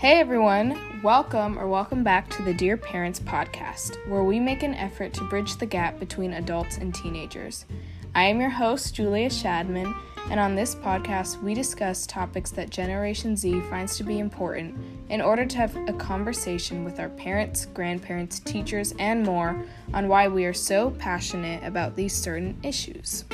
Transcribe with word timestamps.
Hey 0.00 0.18
everyone, 0.18 1.02
welcome 1.02 1.58
or 1.58 1.68
welcome 1.68 2.02
back 2.02 2.30
to 2.30 2.42
the 2.42 2.54
Dear 2.54 2.78
Parents 2.78 3.20
podcast, 3.20 3.98
where 4.08 4.24
we 4.24 4.40
make 4.40 4.62
an 4.62 4.72
effort 4.72 5.12
to 5.12 5.28
bridge 5.28 5.56
the 5.56 5.66
gap 5.66 6.00
between 6.00 6.32
adults 6.32 6.78
and 6.78 6.94
teenagers. 6.94 7.66
I 8.14 8.24
am 8.24 8.40
your 8.40 8.48
host, 8.48 8.94
Julia 8.94 9.28
Shadman, 9.28 9.94
and 10.30 10.40
on 10.40 10.54
this 10.54 10.74
podcast, 10.74 11.42
we 11.42 11.52
discuss 11.52 12.06
topics 12.06 12.50
that 12.52 12.70
Generation 12.70 13.36
Z 13.36 13.60
finds 13.68 13.98
to 13.98 14.02
be 14.02 14.20
important 14.20 14.74
in 15.10 15.20
order 15.20 15.44
to 15.44 15.56
have 15.58 15.76
a 15.86 15.92
conversation 15.92 16.82
with 16.82 16.98
our 16.98 17.10
parents, 17.10 17.66
grandparents, 17.66 18.40
teachers, 18.40 18.94
and 18.98 19.22
more 19.22 19.62
on 19.92 20.08
why 20.08 20.28
we 20.28 20.46
are 20.46 20.54
so 20.54 20.92
passionate 20.92 21.62
about 21.62 21.94
these 21.94 22.16
certain 22.16 22.58
issues. 22.62 23.26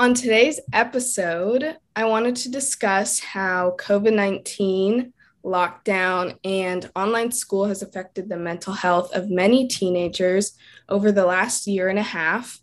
On 0.00 0.14
today's 0.14 0.60
episode, 0.72 1.76
I 1.96 2.04
wanted 2.04 2.36
to 2.36 2.52
discuss 2.52 3.18
how 3.18 3.74
COVID 3.80 4.14
19, 4.14 5.12
lockdown, 5.44 6.38
and 6.44 6.88
online 6.94 7.32
school 7.32 7.64
has 7.64 7.82
affected 7.82 8.28
the 8.28 8.36
mental 8.36 8.72
health 8.72 9.12
of 9.12 9.28
many 9.28 9.66
teenagers 9.66 10.56
over 10.88 11.10
the 11.10 11.26
last 11.26 11.66
year 11.66 11.88
and 11.88 11.98
a 11.98 12.04
half. 12.04 12.60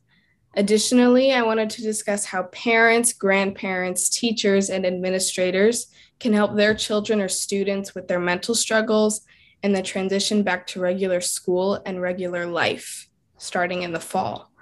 Additionally, 0.55 1.33
I 1.33 1.41
wanted 1.41 1.69
to 1.71 1.81
discuss 1.81 2.23
how 2.23 2.43
parents, 2.43 3.11
grandparents, 3.11 4.07
teachers, 4.07 4.69
and 4.69 4.85
administrators 4.85 5.87
can 6.21 6.31
help 6.31 6.55
their 6.55 6.73
children 6.73 7.19
or 7.19 7.27
students 7.27 7.93
with 7.93 8.07
their 8.07 8.21
mental 8.21 8.55
struggles 8.55 9.25
and 9.61 9.75
the 9.75 9.81
transition 9.81 10.41
back 10.41 10.67
to 10.67 10.79
regular 10.79 11.19
school 11.19 11.81
and 11.85 12.01
regular 12.01 12.45
life 12.45 13.09
starting 13.37 13.81
in 13.81 13.91
the 13.91 13.99
fall. 13.99 14.53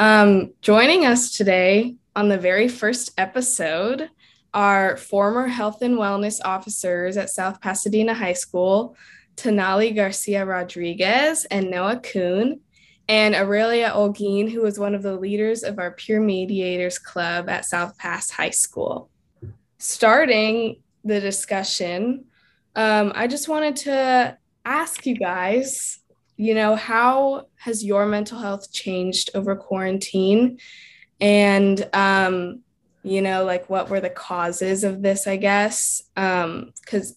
Um, 0.00 0.54
joining 0.62 1.06
us 1.06 1.36
today 1.36 1.94
on 2.18 2.28
the 2.28 2.36
very 2.36 2.66
first 2.66 3.12
episode 3.16 4.10
are 4.52 4.96
former 4.96 5.46
health 5.46 5.82
and 5.82 5.96
wellness 5.96 6.40
officers 6.44 7.16
at 7.16 7.30
South 7.30 7.60
Pasadena 7.60 8.12
High 8.12 8.32
School, 8.32 8.96
Tanali 9.36 9.94
Garcia 9.94 10.44
Rodriguez 10.44 11.44
and 11.44 11.70
Noah 11.70 12.00
Kuhn, 12.00 12.58
and 13.08 13.36
Aurelia 13.36 13.90
Olguin, 13.90 14.50
who 14.50 14.62
was 14.62 14.80
one 14.80 14.96
of 14.96 15.04
the 15.04 15.14
leaders 15.14 15.62
of 15.62 15.78
our 15.78 15.92
Peer 15.92 16.18
Mediators 16.20 16.98
Club 16.98 17.48
at 17.48 17.64
South 17.64 17.96
Pass 17.98 18.32
High 18.32 18.50
School. 18.50 19.08
Starting 19.78 20.82
the 21.04 21.20
discussion, 21.20 22.24
um, 22.74 23.12
I 23.14 23.28
just 23.28 23.48
wanted 23.48 23.76
to 23.76 24.36
ask 24.64 25.06
you 25.06 25.14
guys, 25.14 26.00
you 26.36 26.56
know, 26.56 26.74
how 26.74 27.46
has 27.58 27.84
your 27.84 28.06
mental 28.06 28.40
health 28.40 28.72
changed 28.72 29.30
over 29.36 29.54
quarantine? 29.54 30.58
And 31.20 31.88
um, 31.92 32.60
you 33.02 33.22
know 33.22 33.44
like 33.44 33.68
what 33.70 33.88
were 33.88 34.00
the 34.00 34.10
causes 34.10 34.84
of 34.84 35.02
this 35.02 35.26
i 35.26 35.36
guess? 35.36 36.02
Because 36.14 37.10
um, 37.10 37.16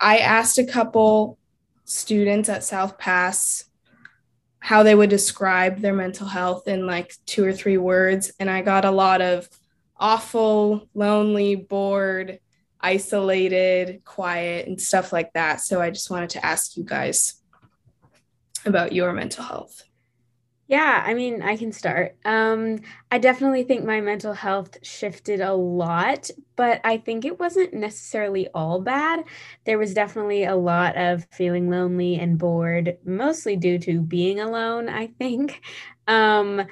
i 0.00 0.18
asked 0.18 0.58
a 0.58 0.64
couple 0.64 1.38
students 1.84 2.48
at 2.48 2.64
south 2.64 2.98
pass 2.98 3.64
how 4.58 4.82
they 4.82 4.94
would 4.94 5.10
describe 5.10 5.78
their 5.78 5.94
mental 5.94 6.26
health 6.26 6.66
in 6.66 6.86
like 6.86 7.14
two 7.24 7.44
or 7.44 7.52
three 7.52 7.78
words 7.78 8.32
and 8.40 8.50
i 8.50 8.62
got 8.62 8.84
a 8.84 8.90
lot 8.90 9.20
of 9.20 9.48
awful 9.98 10.88
lonely 10.94 11.54
bored 11.54 12.40
isolated 12.80 14.04
quiet 14.04 14.68
and 14.68 14.80
stuff 14.80 15.12
like 15.12 15.32
that. 15.32 15.60
So 15.60 15.80
i 15.80 15.90
just 15.90 16.10
wanted 16.10 16.30
to 16.30 16.44
ask 16.44 16.76
you 16.76 16.84
guys 16.84 17.40
about 18.64 18.92
your 18.92 19.12
mental 19.12 19.44
health 19.44 19.82
yeah, 20.68 21.04
I 21.06 21.14
mean, 21.14 21.42
I 21.42 21.56
can 21.56 21.70
start. 21.70 22.16
Um, 22.24 22.80
I 23.12 23.18
definitely 23.18 23.62
think 23.62 23.84
my 23.84 24.00
mental 24.00 24.32
health 24.32 24.78
shifted 24.84 25.40
a 25.40 25.54
lot, 25.54 26.28
but 26.56 26.80
I 26.82 26.96
think 26.98 27.24
it 27.24 27.38
wasn't 27.38 27.72
necessarily 27.72 28.48
all 28.52 28.80
bad. 28.80 29.22
There 29.64 29.78
was 29.78 29.94
definitely 29.94 30.42
a 30.44 30.56
lot 30.56 30.96
of 30.96 31.24
feeling 31.30 31.70
lonely 31.70 32.16
and 32.18 32.36
bored, 32.36 32.98
mostly 33.04 33.54
due 33.54 33.78
to 33.80 34.00
being 34.00 34.40
alone, 34.40 34.88
I 34.88 35.08
think. 35.18 35.60
Um, 36.08 36.62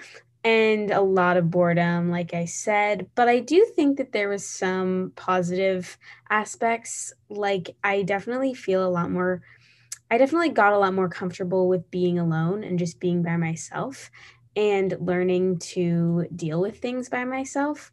and 0.45 0.93
a 0.93 1.01
lot 1.01 1.37
of 1.37 1.51
boredom, 1.51 2.09
like 2.09 2.35
I 2.35 2.45
said. 2.45 3.09
But 3.17 3.29
I 3.29 3.41
do 3.41 3.67
think 3.75 3.97
that 3.99 4.13
there 4.13 4.29
was 4.29 4.47
some 4.49 5.13
positive 5.17 5.99
aspects. 6.31 7.13
Like, 7.29 7.75
I 7.83 8.03
definitely 8.03 8.55
feel 8.55 8.87
a 8.87 8.91
lot 8.91 9.11
more 9.11 9.43
I 10.15 10.17
definitely 10.17 10.51
got 10.51 10.73
a 10.73 10.79
lot 10.79 10.95
more 10.95 11.09
comfortable 11.09 11.67
with 11.67 11.91
being 11.91 12.21
alone 12.21 12.63
and 12.63 12.79
just 12.79 13.01
being 13.01 13.25
by 13.25 13.37
myself 13.37 14.13
and 14.55 14.97
learning 15.01 15.59
to 15.59 16.29
deal 16.37 16.61
with 16.61 16.79
things 16.79 17.09
by 17.09 17.25
myself. 17.25 17.91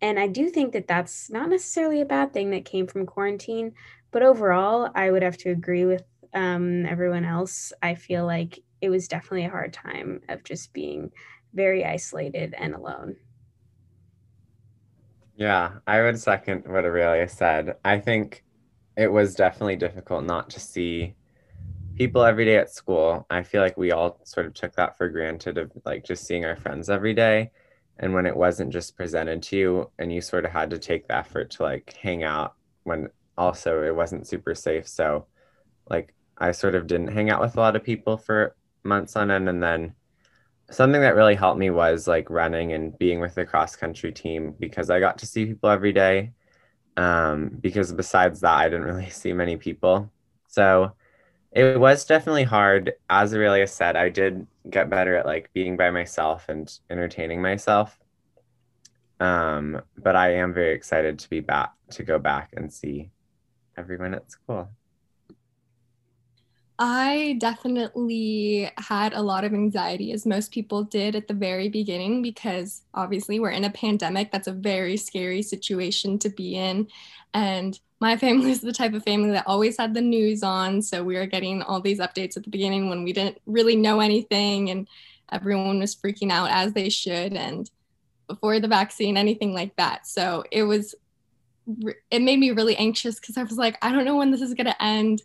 And 0.00 0.16
I 0.16 0.28
do 0.28 0.50
think 0.50 0.72
that 0.74 0.86
that's 0.86 1.30
not 1.30 1.48
necessarily 1.48 2.00
a 2.00 2.06
bad 2.06 2.32
thing 2.32 2.50
that 2.50 2.64
came 2.64 2.86
from 2.86 3.06
quarantine, 3.06 3.72
but 4.12 4.22
overall, 4.22 4.88
I 4.94 5.10
would 5.10 5.24
have 5.24 5.36
to 5.38 5.50
agree 5.50 5.84
with 5.84 6.04
um, 6.32 6.86
everyone 6.86 7.24
else. 7.24 7.72
I 7.82 7.96
feel 7.96 8.24
like 8.24 8.60
it 8.80 8.88
was 8.88 9.08
definitely 9.08 9.46
a 9.46 9.50
hard 9.50 9.72
time 9.72 10.20
of 10.28 10.44
just 10.44 10.72
being 10.74 11.10
very 11.54 11.84
isolated 11.84 12.54
and 12.56 12.76
alone. 12.76 13.16
Yeah, 15.34 15.80
I 15.88 16.02
would 16.02 16.20
second 16.20 16.68
what 16.68 16.84
Aurelia 16.84 17.28
said. 17.28 17.78
I 17.84 17.98
think 17.98 18.44
it 18.96 19.08
was 19.08 19.34
definitely 19.34 19.74
difficult 19.74 20.22
not 20.22 20.50
to 20.50 20.60
see 20.60 21.16
people 21.96 22.24
every 22.24 22.44
day 22.44 22.56
at 22.56 22.70
school. 22.70 23.26
I 23.30 23.42
feel 23.42 23.62
like 23.62 23.76
we 23.76 23.92
all 23.92 24.20
sort 24.24 24.46
of 24.46 24.54
took 24.54 24.74
that 24.76 24.96
for 24.96 25.08
granted 25.08 25.58
of 25.58 25.70
like 25.84 26.04
just 26.04 26.24
seeing 26.24 26.44
our 26.44 26.56
friends 26.56 26.90
every 26.90 27.14
day. 27.14 27.50
And 27.98 28.12
when 28.12 28.26
it 28.26 28.36
wasn't 28.36 28.72
just 28.72 28.96
presented 28.96 29.42
to 29.44 29.56
you 29.56 29.90
and 29.98 30.12
you 30.12 30.20
sort 30.20 30.44
of 30.44 30.50
had 30.50 30.70
to 30.70 30.78
take 30.78 31.06
the 31.06 31.16
effort 31.16 31.50
to 31.52 31.62
like 31.62 31.96
hang 32.02 32.24
out 32.24 32.54
when 32.82 33.08
also 33.38 33.82
it 33.82 33.94
wasn't 33.94 34.26
super 34.26 34.54
safe. 34.54 34.88
So 34.88 35.26
like 35.88 36.14
I 36.38 36.50
sort 36.50 36.74
of 36.74 36.86
didn't 36.88 37.12
hang 37.12 37.30
out 37.30 37.40
with 37.40 37.56
a 37.56 37.60
lot 37.60 37.76
of 37.76 37.84
people 37.84 38.16
for 38.16 38.56
months 38.82 39.14
on 39.14 39.30
end. 39.30 39.48
And 39.48 39.62
then 39.62 39.94
something 40.70 41.00
that 41.00 41.14
really 41.14 41.36
helped 41.36 41.58
me 41.58 41.70
was 41.70 42.08
like 42.08 42.28
running 42.30 42.72
and 42.72 42.98
being 42.98 43.20
with 43.20 43.36
the 43.36 43.46
cross 43.46 43.76
country 43.76 44.10
team 44.12 44.54
because 44.58 44.90
I 44.90 44.98
got 44.98 45.18
to 45.18 45.26
see 45.26 45.46
people 45.46 45.70
every 45.70 45.92
day. 45.92 46.32
Um, 46.96 47.50
because 47.60 47.92
besides 47.92 48.40
that, 48.40 48.56
I 48.56 48.68
didn't 48.68 48.86
really 48.86 49.10
see 49.10 49.32
many 49.32 49.56
people. 49.56 50.10
So 50.48 50.92
it 51.54 51.78
was 51.78 52.04
definitely 52.04 52.42
hard. 52.42 52.94
As 53.08 53.32
Aurelia 53.32 53.66
said, 53.66 53.96
I 53.96 54.08
did 54.08 54.46
get 54.68 54.90
better 54.90 55.16
at 55.16 55.24
like 55.24 55.52
being 55.52 55.76
by 55.76 55.90
myself 55.90 56.46
and 56.48 56.70
entertaining 56.90 57.40
myself. 57.40 57.98
Um, 59.20 59.80
but 59.96 60.16
I 60.16 60.34
am 60.34 60.52
very 60.52 60.74
excited 60.74 61.18
to 61.20 61.30
be 61.30 61.40
back 61.40 61.72
to 61.92 62.02
go 62.02 62.18
back 62.18 62.50
and 62.56 62.72
see 62.72 63.10
everyone 63.76 64.14
at 64.14 64.30
school. 64.30 64.68
I 66.76 67.36
definitely 67.38 68.68
had 68.78 69.12
a 69.12 69.22
lot 69.22 69.44
of 69.44 69.54
anxiety, 69.54 70.10
as 70.10 70.26
most 70.26 70.50
people 70.50 70.82
did 70.82 71.14
at 71.14 71.28
the 71.28 71.34
very 71.34 71.68
beginning, 71.68 72.20
because 72.20 72.82
obviously 72.94 73.38
we're 73.38 73.50
in 73.50 73.62
a 73.62 73.70
pandemic. 73.70 74.32
That's 74.32 74.48
a 74.48 74.52
very 74.52 74.96
scary 74.96 75.42
situation 75.42 76.18
to 76.18 76.28
be 76.28 76.56
in. 76.56 76.88
And 77.32 77.78
my 78.04 78.18
family 78.18 78.50
is 78.50 78.60
the 78.60 78.70
type 78.70 78.92
of 78.92 79.02
family 79.02 79.30
that 79.30 79.46
always 79.46 79.78
had 79.78 79.94
the 79.94 80.00
news 80.02 80.42
on. 80.42 80.82
So 80.82 81.02
we 81.02 81.16
were 81.16 81.24
getting 81.24 81.62
all 81.62 81.80
these 81.80 82.00
updates 82.00 82.36
at 82.36 82.44
the 82.44 82.50
beginning 82.50 82.90
when 82.90 83.02
we 83.02 83.14
didn't 83.14 83.38
really 83.46 83.76
know 83.76 84.00
anything 84.00 84.68
and 84.68 84.86
everyone 85.32 85.78
was 85.78 85.96
freaking 85.96 86.30
out 86.30 86.50
as 86.50 86.74
they 86.74 86.90
should. 86.90 87.32
And 87.32 87.70
before 88.28 88.60
the 88.60 88.68
vaccine, 88.68 89.16
anything 89.16 89.54
like 89.54 89.74
that. 89.76 90.06
So 90.06 90.44
it 90.50 90.64
was, 90.64 90.94
it 92.10 92.20
made 92.20 92.38
me 92.38 92.50
really 92.50 92.76
anxious 92.76 93.18
because 93.18 93.38
I 93.38 93.42
was 93.42 93.56
like, 93.56 93.78
I 93.80 93.90
don't 93.90 94.04
know 94.04 94.18
when 94.18 94.30
this 94.30 94.42
is 94.42 94.52
going 94.52 94.66
to 94.66 94.82
end. 94.82 95.22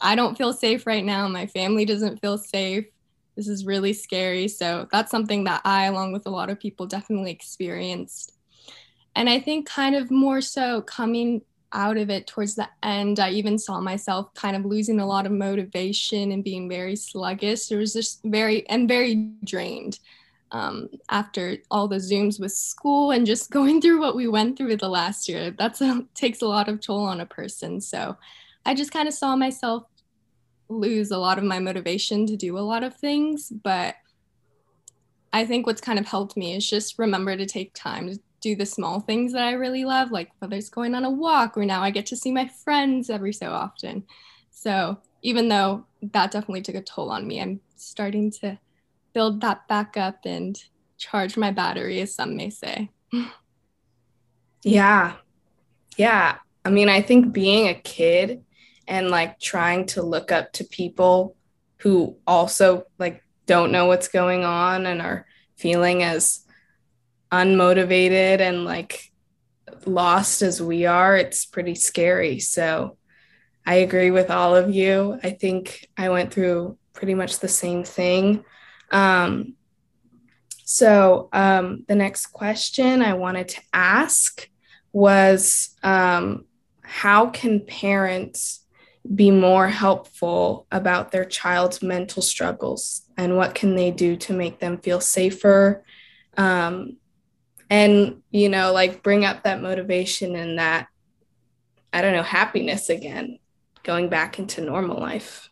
I 0.00 0.14
don't 0.14 0.38
feel 0.38 0.54
safe 0.54 0.86
right 0.86 1.04
now. 1.04 1.28
My 1.28 1.46
family 1.46 1.84
doesn't 1.84 2.22
feel 2.22 2.38
safe. 2.38 2.86
This 3.36 3.46
is 3.46 3.66
really 3.66 3.92
scary. 3.92 4.48
So 4.48 4.88
that's 4.90 5.10
something 5.10 5.44
that 5.44 5.60
I, 5.66 5.84
along 5.84 6.14
with 6.14 6.24
a 6.24 6.30
lot 6.30 6.48
of 6.48 6.58
people, 6.58 6.86
definitely 6.86 7.30
experienced. 7.30 8.32
And 9.14 9.28
I 9.28 9.38
think 9.38 9.68
kind 9.68 9.94
of 9.94 10.10
more 10.10 10.40
so 10.40 10.80
coming 10.80 11.42
out 11.76 11.98
of 11.98 12.08
it 12.08 12.26
towards 12.26 12.54
the 12.54 12.68
end, 12.82 13.20
I 13.20 13.30
even 13.30 13.58
saw 13.58 13.80
myself 13.80 14.32
kind 14.34 14.56
of 14.56 14.64
losing 14.64 14.98
a 14.98 15.06
lot 15.06 15.26
of 15.26 15.32
motivation 15.32 16.32
and 16.32 16.42
being 16.42 16.68
very 16.68 16.96
sluggish. 16.96 17.70
It 17.70 17.76
was 17.76 17.92
just 17.92 18.20
very 18.24 18.66
and 18.68 18.88
very 18.88 19.30
drained 19.44 20.00
um, 20.52 20.88
after 21.10 21.58
all 21.70 21.86
the 21.86 21.96
zooms 21.96 22.40
with 22.40 22.52
school 22.52 23.10
and 23.10 23.26
just 23.26 23.50
going 23.58 23.80
through 23.80 24.00
what 24.00 24.16
we 24.16 24.26
went 24.26 24.56
through 24.56 24.78
the 24.78 24.88
last 24.88 25.28
year. 25.28 25.50
That's 25.50 25.82
a, 25.82 26.02
takes 26.14 26.40
a 26.40 26.48
lot 26.48 26.68
of 26.68 26.80
toll 26.80 27.04
on 27.04 27.20
a 27.20 27.26
person. 27.26 27.80
So 27.80 28.16
I 28.64 28.74
just 28.74 28.90
kind 28.90 29.06
of 29.06 29.14
saw 29.14 29.36
myself 29.36 29.84
lose 30.68 31.10
a 31.10 31.18
lot 31.18 31.38
of 31.38 31.44
my 31.44 31.58
motivation 31.58 32.26
to 32.26 32.36
do 32.36 32.58
a 32.58 32.60
lot 32.60 32.82
of 32.82 32.96
things, 32.96 33.50
but 33.50 33.96
I 35.32 35.44
think 35.44 35.66
what's 35.66 35.82
kind 35.82 35.98
of 35.98 36.06
helped 36.06 36.36
me 36.36 36.56
is 36.56 36.68
just 36.68 36.98
remember 36.98 37.36
to 37.36 37.46
take 37.46 37.74
time 37.74 38.18
do 38.46 38.54
the 38.54 38.66
small 38.66 39.00
things 39.00 39.32
that 39.32 39.42
I 39.42 39.52
really 39.52 39.84
love, 39.84 40.12
like 40.12 40.30
whether 40.38 40.56
it's 40.56 40.68
going 40.68 40.94
on 40.94 41.04
a 41.04 41.10
walk 41.10 41.58
or 41.58 41.64
now 41.64 41.82
I 41.82 41.90
get 41.90 42.06
to 42.06 42.16
see 42.16 42.30
my 42.30 42.46
friends 42.46 43.10
every 43.10 43.32
so 43.32 43.50
often. 43.50 44.04
So 44.50 44.98
even 45.22 45.48
though 45.48 45.84
that 46.00 46.30
definitely 46.30 46.62
took 46.62 46.76
a 46.76 46.82
toll 46.82 47.10
on 47.10 47.26
me, 47.26 47.42
I'm 47.42 47.60
starting 47.74 48.30
to 48.42 48.56
build 49.12 49.40
that 49.40 49.66
back 49.66 49.96
up 49.96 50.20
and 50.24 50.56
charge 50.96 51.36
my 51.36 51.50
battery, 51.50 52.00
as 52.00 52.14
some 52.14 52.36
may 52.36 52.50
say. 52.50 52.90
Yeah, 54.62 55.12
yeah, 55.96 56.38
I 56.64 56.70
mean, 56.70 56.88
I 56.88 57.00
think 57.00 57.32
being 57.32 57.68
a 57.68 57.74
kid 57.74 58.42
and 58.88 59.10
like 59.10 59.38
trying 59.38 59.86
to 59.86 60.02
look 60.02 60.32
up 60.32 60.52
to 60.54 60.64
people 60.64 61.36
who 61.76 62.16
also 62.26 62.86
like 62.98 63.22
don't 63.44 63.70
know 63.70 63.86
what's 63.86 64.08
going 64.08 64.42
on 64.42 64.86
and 64.86 65.00
are 65.00 65.24
feeling 65.54 66.02
as 66.02 66.45
unmotivated 67.32 68.40
and 68.40 68.64
like 68.64 69.10
lost 69.86 70.42
as 70.42 70.62
we 70.62 70.86
are, 70.86 71.16
it's 71.16 71.44
pretty 71.44 71.74
scary. 71.74 72.38
So 72.40 72.96
I 73.66 73.76
agree 73.76 74.10
with 74.10 74.30
all 74.30 74.54
of 74.54 74.74
you. 74.74 75.18
I 75.22 75.30
think 75.30 75.88
I 75.96 76.08
went 76.08 76.32
through 76.32 76.78
pretty 76.92 77.14
much 77.14 77.40
the 77.40 77.48
same 77.48 77.84
thing. 77.84 78.44
Um, 78.90 79.54
so 80.64 81.28
um, 81.32 81.84
the 81.86 81.94
next 81.94 82.26
question 82.26 83.02
I 83.02 83.14
wanted 83.14 83.48
to 83.48 83.60
ask 83.72 84.48
was 84.92 85.76
um, 85.82 86.44
how 86.82 87.26
can 87.26 87.60
parents 87.60 88.64
be 89.14 89.30
more 89.30 89.68
helpful 89.68 90.66
about 90.72 91.12
their 91.12 91.24
child's 91.24 91.82
mental 91.82 92.22
struggles 92.22 93.02
and 93.16 93.36
what 93.36 93.54
can 93.54 93.76
they 93.76 93.90
do 93.90 94.16
to 94.16 94.32
make 94.32 94.58
them 94.58 94.78
feel 94.78 95.00
safer 95.00 95.84
um, 96.36 96.96
and 97.70 98.22
you 98.30 98.48
know 98.48 98.72
like 98.72 99.02
bring 99.02 99.24
up 99.24 99.42
that 99.42 99.60
motivation 99.60 100.36
and 100.36 100.58
that 100.58 100.88
i 101.92 102.00
don't 102.00 102.12
know 102.12 102.22
happiness 102.22 102.88
again 102.88 103.38
going 103.82 104.08
back 104.08 104.40
into 104.40 104.60
normal 104.60 104.98
life. 104.98 105.48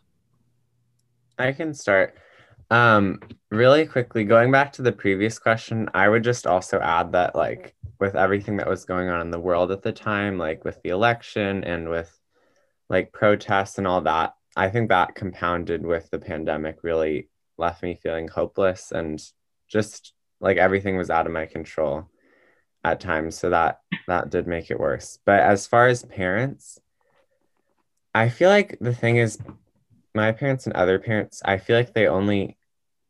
I 1.39 1.53
can 1.53 1.73
start. 1.73 2.17
Um 2.69 3.19
really 3.55 3.85
quickly 3.85 4.23
going 4.23 4.51
back 4.51 4.73
to 4.73 4.81
the 4.81 4.91
previous 4.91 5.39
question 5.39 5.87
i 5.93 6.09
would 6.09 6.23
just 6.23 6.45
also 6.45 6.79
add 6.79 7.11
that 7.13 7.35
like 7.35 7.73
with 7.99 8.15
everything 8.15 8.57
that 8.57 8.67
was 8.67 8.85
going 8.85 9.07
on 9.07 9.21
in 9.21 9.31
the 9.31 9.39
world 9.39 9.71
at 9.71 9.81
the 9.81 9.91
time 9.91 10.37
like 10.37 10.65
with 10.65 10.81
the 10.81 10.89
election 10.89 11.63
and 11.63 11.87
with 11.87 12.19
like 12.89 13.13
protests 13.13 13.77
and 13.77 13.87
all 13.87 14.01
that 14.01 14.33
i 14.55 14.67
think 14.67 14.89
that 14.89 15.15
compounded 15.15 15.85
with 15.85 16.09
the 16.09 16.19
pandemic 16.19 16.77
really 16.83 17.29
left 17.57 17.81
me 17.81 17.97
feeling 18.01 18.27
hopeless 18.27 18.91
and 18.91 19.23
just 19.69 20.14
like 20.39 20.57
everything 20.57 20.97
was 20.97 21.09
out 21.09 21.25
of 21.25 21.31
my 21.31 21.45
control 21.45 22.09
at 22.83 22.99
times. 22.99 23.37
So 23.37 23.49
that 23.49 23.81
that 24.07 24.29
did 24.29 24.47
make 24.47 24.71
it 24.71 24.79
worse. 24.79 25.19
But 25.25 25.41
as 25.41 25.67
far 25.67 25.87
as 25.87 26.03
parents 26.03 26.79
i 28.13 28.29
feel 28.29 28.47
like 28.49 28.77
the 28.79 28.93
thing 28.93 29.17
is 29.17 29.37
my 30.13 30.31
parents 30.31 30.65
and 30.65 30.73
other 30.73 30.97
parents 30.97 31.41
i 31.43 31.57
feel 31.57 31.75
like 31.75 31.93
they 31.93 32.07
only 32.07 32.55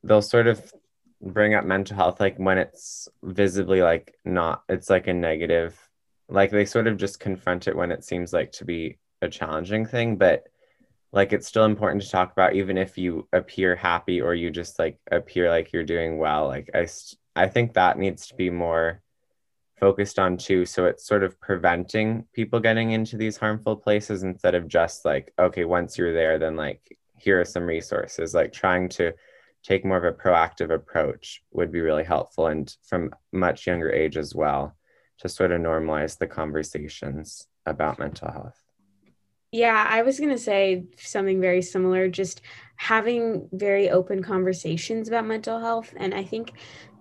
they'll 0.04 0.19
sort 0.19 0.48
of 0.48 0.74
bring 1.22 1.54
up 1.54 1.63
mental 1.63 1.95
health 1.95 2.19
like 2.19 2.38
when 2.38 2.57
it's 2.57 3.07
visibly 3.22 3.83
like 3.83 4.16
not 4.25 4.63
it's 4.68 4.89
like 4.89 5.06
a 5.06 5.13
negative 5.13 5.77
like 6.30 6.51
they 6.51 6.66
sort 6.66 6.88
of 6.88 6.98
just 6.98 7.19
confront 7.19 7.68
it 7.68 7.75
when 7.75 7.92
it 7.92 8.04
seems 8.04 8.33
like 8.33 8.51
to 8.51 8.66
be 8.66 8.98
a 9.22 9.30
challenging 9.30 9.86
thing. 9.86 10.16
But 10.16 10.48
like 11.15 11.33
it's 11.33 11.47
still 11.47 11.65
important 11.65 12.03
to 12.03 12.09
talk 12.09 12.31
about 12.31 12.56
even 12.56 12.77
if 12.77 12.97
you 12.97 13.27
appear 13.33 13.75
happy 13.75 14.21
or 14.21 14.35
you 14.35 14.51
just 14.51 14.77
like 14.77 15.00
appear 15.12 15.50
like 15.50 15.73
you're 15.73 15.83
doing 15.83 16.19
well 16.19 16.47
like 16.47 16.69
i 16.75 16.88
i 17.35 17.47
think 17.47 17.73
that 17.73 17.97
needs 17.97 18.27
to 18.27 18.35
be 18.35 18.50
more 18.50 19.01
focused 19.79 20.19
on 20.19 20.38
too. 20.38 20.65
So 20.65 20.85
it's 20.85 21.06
sort 21.06 21.23
of 21.23 21.39
preventing 21.39 22.25
people 22.33 22.59
getting 22.59 22.91
into 22.91 23.17
these 23.17 23.38
harmful 23.38 23.75
places 23.75 24.23
instead 24.23 24.56
of 24.56 24.67
just 24.67 25.06
like 25.06 25.33
okay 25.38 25.65
once 25.65 25.97
you're 25.97 26.13
there 26.13 26.39
then 26.39 26.56
like 26.56 26.97
here 27.17 27.39
are 27.39 27.45
some 27.45 27.63
resources. 27.63 28.33
Like 28.33 28.51
trying 28.53 28.89
to 28.89 29.13
take 29.63 29.85
more 29.85 29.97
of 29.97 30.03
a 30.03 30.17
proactive 30.17 30.71
approach 30.73 31.41
would 31.51 31.71
be 31.71 31.81
really 31.81 32.03
helpful 32.03 32.47
and 32.47 32.75
from 32.88 33.12
much 33.31 33.67
younger 33.67 33.91
age 33.91 34.17
as 34.17 34.35
well 34.35 34.75
to 35.19 35.29
sort 35.29 35.51
of 35.51 35.62
normalize 35.62 36.17
the 36.17 36.27
conversations 36.27 37.47
about 37.65 38.00
mental 38.00 38.31
health 38.31 38.64
yeah, 39.56 39.88
I 39.90 40.02
was 40.02 40.19
going 40.19 40.31
to 40.31 40.38
say 40.38 40.84
something 40.98 41.40
very 41.40 41.62
similar, 41.62 42.10
just 42.10 42.42
having 42.75 43.48
very 43.54 43.90
open 43.90 44.22
conversations 44.22 45.07
about 45.07 45.25
mental 45.25 45.62
health 45.62 45.94
and 45.96 46.13
I 46.13 46.25
think 46.25 46.52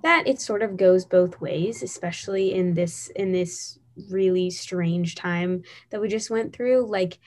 that 0.04 0.28
it 0.28 0.40
sort 0.40 0.62
of 0.62 0.76
goes 0.76 1.04
both 1.04 1.40
ways, 1.40 1.82
especially 1.82 2.54
in 2.54 2.74
this 2.74 3.08
in 3.16 3.32
this 3.32 3.80
really 4.08 4.50
strange 4.50 5.16
time 5.16 5.62
that 5.90 6.00
we 6.00 6.06
just 6.06 6.30
went 6.30 6.54
through. 6.54 6.86
Like 6.86 7.18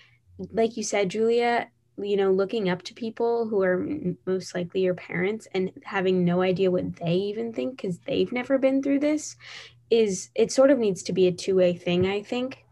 like 0.53 0.77
you 0.77 0.83
said 0.83 1.09
Julia, 1.09 1.67
you 1.97 2.15
know, 2.15 2.31
looking 2.31 2.69
up 2.69 2.83
to 2.83 2.93
people 2.93 3.49
who 3.49 3.61
are 3.63 3.85
most 4.25 4.55
likely 4.55 4.81
your 4.81 4.93
parents 4.93 5.45
and 5.53 5.71
having 5.83 6.23
no 6.23 6.41
idea 6.41 6.71
what 6.71 6.95
they 6.97 7.15
even 7.15 7.51
think 7.51 7.81
cuz 7.81 7.99
they've 8.07 8.31
never 8.31 8.57
been 8.57 8.81
through 8.81 8.99
this 8.99 9.35
is 9.89 10.29
it 10.35 10.53
sort 10.53 10.71
of 10.71 10.79
needs 10.79 11.03
to 11.03 11.13
be 11.13 11.27
a 11.27 11.31
two-way 11.33 11.73
thing, 11.73 12.05
I 12.05 12.21
think 12.21 12.63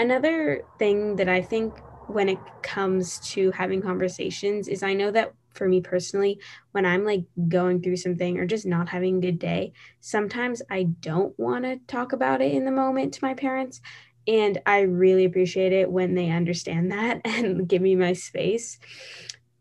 Another 0.00 0.62
thing 0.78 1.16
that 1.16 1.28
I 1.28 1.42
think 1.42 1.78
when 2.06 2.30
it 2.30 2.38
comes 2.62 3.20
to 3.32 3.50
having 3.50 3.82
conversations 3.82 4.66
is 4.66 4.82
I 4.82 4.94
know 4.94 5.10
that 5.10 5.34
for 5.52 5.68
me 5.68 5.82
personally, 5.82 6.40
when 6.72 6.86
I'm 6.86 7.04
like 7.04 7.24
going 7.48 7.82
through 7.82 7.98
something 7.98 8.38
or 8.38 8.46
just 8.46 8.64
not 8.64 8.88
having 8.88 9.18
a 9.18 9.20
good 9.20 9.38
day, 9.38 9.74
sometimes 10.00 10.62
I 10.70 10.84
don't 10.84 11.38
want 11.38 11.66
to 11.66 11.80
talk 11.86 12.14
about 12.14 12.40
it 12.40 12.54
in 12.54 12.64
the 12.64 12.70
moment 12.70 13.12
to 13.12 13.24
my 13.24 13.34
parents. 13.34 13.82
And 14.26 14.58
I 14.64 14.80
really 14.80 15.26
appreciate 15.26 15.74
it 15.74 15.90
when 15.90 16.14
they 16.14 16.30
understand 16.30 16.92
that 16.92 17.20
and 17.26 17.68
give 17.68 17.82
me 17.82 17.94
my 17.94 18.14
space. 18.14 18.78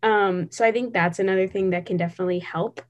Um, 0.04 0.50
so 0.52 0.64
I 0.64 0.72
think 0.72 0.94
that's 0.94 1.20
another 1.20 1.50
thing 1.50 1.72
that 1.72 1.86
can 1.86 1.98
definitely 1.98 2.40
help 2.40 2.82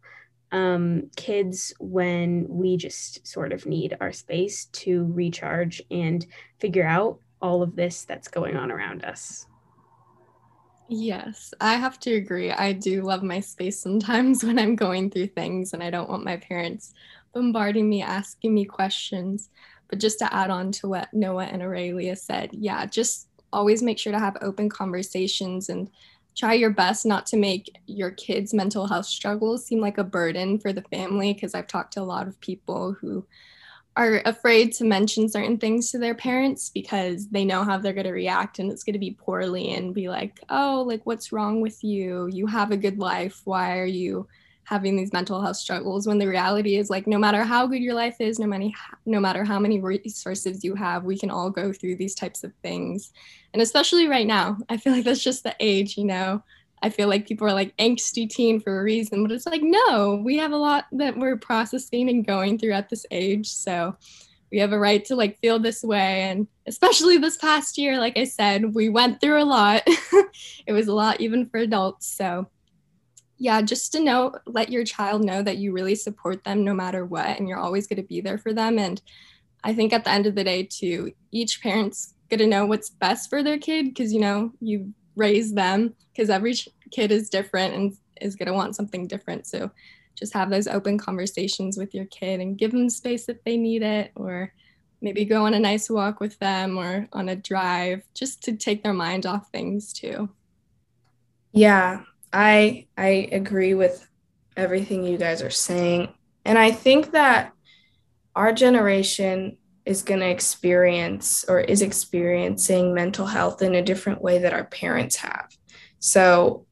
um, 0.52 1.10
kids 1.16 1.74
when 1.80 2.46
we 2.48 2.78
just 2.78 3.26
sort 3.26 3.54
of 3.54 3.66
need 3.66 3.98
our 4.00 4.12
space 4.12 4.66
to 4.66 5.12
recharge 5.12 5.82
and 5.90 6.28
figure 6.60 6.86
out 6.86 7.20
all 7.42 7.62
of 7.62 7.76
this 7.76 8.04
that's 8.04 8.28
going 8.28 8.56
on 8.56 8.72
around 8.72 9.04
us. 9.04 9.48
Yes, 10.92 11.54
I 11.62 11.76
have 11.76 12.00
to 12.02 12.16
agree. 12.16 12.52
I 12.52 12.74
do 12.74 13.04
love 13.04 13.22
my 13.22 13.40
space 13.40 13.80
sometimes 13.80 14.44
when 14.46 14.58
I'm 14.58 14.76
going 14.76 15.12
through 15.12 15.28
things 15.28 15.74
and 15.74 15.84
I 15.84 15.92
don't 15.92 16.10
want 16.10 16.26
my 16.26 16.38
parents 16.38 16.94
bombarding 17.34 17.88
me, 17.88 18.02
asking 18.02 18.56
me 18.56 18.66
questions. 18.66 19.50
But 19.88 20.00
just 20.00 20.20
to 20.20 20.34
add 20.34 20.50
on 20.50 20.72
to 20.74 20.90
what 20.90 21.14
Noah 21.14 21.46
and 21.46 21.62
Aurelia 21.62 22.16
said, 22.16 22.50
yeah, 22.54 22.86
just 22.86 23.28
always 23.54 23.84
make 23.84 24.00
sure 24.00 24.14
to 24.14 24.20
have 24.20 24.38
open 24.42 24.70
conversations 24.70 25.70
and 25.70 25.90
try 26.36 26.54
your 26.54 26.70
best 26.70 27.06
not 27.06 27.26
to 27.28 27.38
make 27.38 27.76
your 27.86 28.12
kids' 28.12 28.54
mental 28.54 28.88
health 28.88 29.06
struggles 29.06 29.66
seem 29.66 29.80
like 29.80 29.98
a 29.98 30.04
burden 30.04 30.58
for 30.58 30.74
the 30.74 30.84
family. 30.84 31.34
Because 31.34 31.54
I've 31.54 31.68
talked 31.68 31.94
to 31.94 32.02
a 32.02 32.04
lot 32.04 32.28
of 32.28 32.40
people 32.40 32.94
who 32.94 33.26
are 34.00 34.22
afraid 34.24 34.72
to 34.72 34.86
mention 34.86 35.28
certain 35.28 35.58
things 35.58 35.92
to 35.92 35.98
their 35.98 36.16
parents 36.16 36.70
because 36.70 37.28
they 37.28 37.44
know 37.44 37.66
how 37.66 37.78
they're 37.78 37.92
going 37.92 38.06
to 38.06 38.14
react 38.14 38.58
and 38.58 38.72
it's 38.72 38.84
going 38.86 38.94
to 38.94 39.00
be 39.00 39.12
poorly 39.12 39.74
and 39.74 39.94
be 39.94 40.08
like, 40.08 40.40
oh, 40.50 40.86
like, 40.88 41.06
what's 41.06 41.34
wrong 41.34 41.60
with 41.60 41.84
you? 41.84 42.30
You 42.32 42.48
have 42.48 42.72
a 42.72 42.78
good 42.78 42.98
life. 42.98 43.42
Why 43.44 43.78
are 43.78 43.86
you 43.86 44.26
having 44.64 44.96
these 44.96 45.12
mental 45.12 45.42
health 45.42 45.58
struggles? 45.58 46.08
When 46.08 46.18
the 46.18 46.30
reality 46.30 46.78
is, 46.78 46.90
like, 46.90 47.08
no 47.08 47.18
matter 47.18 47.44
how 47.44 47.68
good 47.68 47.82
your 47.82 47.94
life 47.94 48.16
is, 48.22 48.40
no, 48.40 48.48
many, 48.48 48.74
no 49.06 49.20
matter 49.20 49.44
how 49.44 49.60
many 49.60 49.82
resources 49.82 50.64
you 50.64 50.76
have, 50.76 51.04
we 51.04 51.18
can 51.18 51.30
all 51.30 51.50
go 51.50 51.74
through 51.74 51.98
these 51.98 52.16
types 52.16 52.46
of 52.46 52.54
things. 52.64 53.12
And 53.54 53.62
especially 53.62 54.08
right 54.08 54.28
now, 54.28 54.60
I 54.70 54.78
feel 54.78 54.94
like 54.94 55.04
that's 55.04 55.24
just 55.24 55.44
the 55.44 55.58
age, 55.60 55.98
you 55.98 56.06
know. 56.06 56.42
I 56.82 56.90
feel 56.90 57.08
like 57.08 57.28
people 57.28 57.48
are 57.48 57.54
like 57.54 57.76
angsty 57.78 58.30
teen 58.30 58.60
for 58.60 58.80
a 58.80 58.84
reason, 58.84 59.24
but 59.24 59.32
it's 59.32 59.46
like, 59.46 59.62
no, 59.64 60.22
we 60.24 60.38
have 60.38 60.52
a 60.52 60.58
lot 60.58 60.86
that 60.94 61.18
we're 61.18 61.38
processing 61.38 62.10
and 62.10 62.26
going 62.26 62.58
through 62.58 62.74
at 62.74 62.90
this 62.90 63.06
age. 63.12 63.48
So 63.48 63.96
we 64.52 64.60
have 64.60 64.72
a 64.72 64.80
right 64.80 65.04
to 65.06 65.16
like 65.16 65.40
feel 65.40 65.60
this 65.60 65.84
way. 65.84 66.24
And 66.24 66.48
especially 66.68 67.18
this 67.18 67.38
past 67.38 67.78
year, 67.78 68.00
like 68.00 68.18
I 68.18 68.24
said, 68.24 68.74
we 68.74 68.90
went 68.90 69.22
through 69.22 69.42
a 69.42 69.46
lot. 69.46 69.84
it 70.66 70.72
was 70.72 70.88
a 70.88 70.94
lot 70.94 71.22
even 71.22 71.48
for 71.48 71.58
adults. 71.58 72.08
So 72.08 72.48
yeah, 73.40 73.62
just 73.62 73.94
to 73.94 74.02
know, 74.02 74.36
let 74.46 74.70
your 74.70 74.84
child 74.84 75.24
know 75.24 75.42
that 75.42 75.58
you 75.58 75.72
really 75.72 75.96
support 75.96 76.44
them 76.44 76.64
no 76.64 76.74
matter 76.74 77.06
what, 77.06 77.40
and 77.40 77.48
you're 77.48 77.58
always 77.58 77.88
going 77.88 78.02
to 78.02 78.08
be 78.08 78.20
there 78.20 78.38
for 78.38 78.54
them. 78.54 78.78
And 78.78 79.02
I 79.64 79.74
think 79.74 79.94
at 79.94 80.04
the 80.04 80.12
end 80.12 80.28
of 80.28 80.36
the 80.36 80.44
day, 80.44 80.64
too, 80.64 81.14
each 81.32 81.62
parent's 81.62 82.14
going 82.30 82.40
to 82.40 82.48
know 82.48 82.66
what's 82.66 82.90
best 82.90 83.30
for 83.30 83.42
their 83.42 83.58
kid 83.58 83.86
because, 83.86 84.14
you 84.14 84.20
know, 84.20 84.52
you 84.60 84.94
raise 85.20 85.54
them 85.54 85.94
because 86.12 86.30
every 86.30 86.56
kid 86.92 87.12
is 87.12 87.30
different 87.30 87.76
and 87.76 87.98
is 88.22 88.36
going 88.36 88.48
to 88.48 88.54
want 88.54 88.76
something 88.76 89.06
different. 89.06 89.46
So 89.46 89.70
just 90.16 90.34
have 90.34 90.50
those 90.50 90.68
open 90.68 90.98
conversations 90.98 91.78
with 91.78 91.94
your 91.94 92.06
kid 92.06 92.40
and 92.40 92.58
give 92.58 92.72
them 92.72 92.90
space 92.90 93.30
if 93.30 93.44
they 93.44 93.58
need 93.58 93.84
it 93.84 94.12
or 94.16 94.54
maybe 95.02 95.24
go 95.24 95.46
on 95.46 95.54
a 95.54 95.60
nice 95.60 95.90
walk 95.90 96.20
with 96.20 96.38
them 96.40 96.78
or 96.78 97.08
on 97.14 97.30
a 97.30 97.36
drive 97.36 98.04
just 98.14 98.44
to 98.44 98.56
take 98.56 98.84
their 98.84 98.94
mind 98.94 99.26
off 99.26 99.50
things 99.52 99.94
too. 99.94 100.30
Yeah, 101.52 102.04
I 102.34 102.88
I 102.98 103.30
agree 103.32 103.74
with 103.74 104.08
everything 104.58 105.04
you 105.04 105.18
guys 105.18 105.42
are 105.42 105.50
saying. 105.50 106.10
And 106.46 106.58
I 106.58 106.72
think 106.72 107.12
that 107.12 107.54
our 108.36 108.52
generation 108.52 109.58
is 109.90 110.04
going 110.04 110.20
to 110.20 110.30
experience 110.30 111.44
or 111.50 111.60
is 111.60 111.82
experiencing 111.82 112.94
mental 112.94 113.26
health 113.26 113.64
in 113.64 113.74
a 113.74 113.82
different 113.82 114.22
way 114.22 114.38
that 114.38 114.54
our 114.54 114.66
parents 114.66 115.16
have. 115.16 115.50
So 115.98 116.68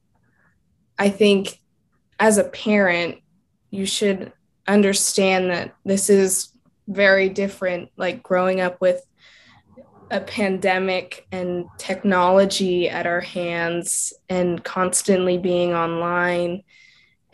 I 0.96 1.08
think 1.10 1.60
as 2.20 2.38
a 2.38 2.44
parent, 2.44 3.18
you 3.70 3.86
should 3.86 4.32
understand 4.68 5.50
that 5.50 5.74
this 5.84 6.08
is 6.08 6.52
very 6.86 7.28
different, 7.28 7.90
like 7.96 8.22
growing 8.22 8.60
up 8.60 8.80
with 8.80 9.04
a 10.12 10.20
pandemic 10.20 11.26
and 11.32 11.66
technology 11.76 12.88
at 12.88 13.04
our 13.04 13.20
hands 13.20 14.12
and 14.28 14.62
constantly 14.62 15.38
being 15.38 15.74
online 15.74 16.62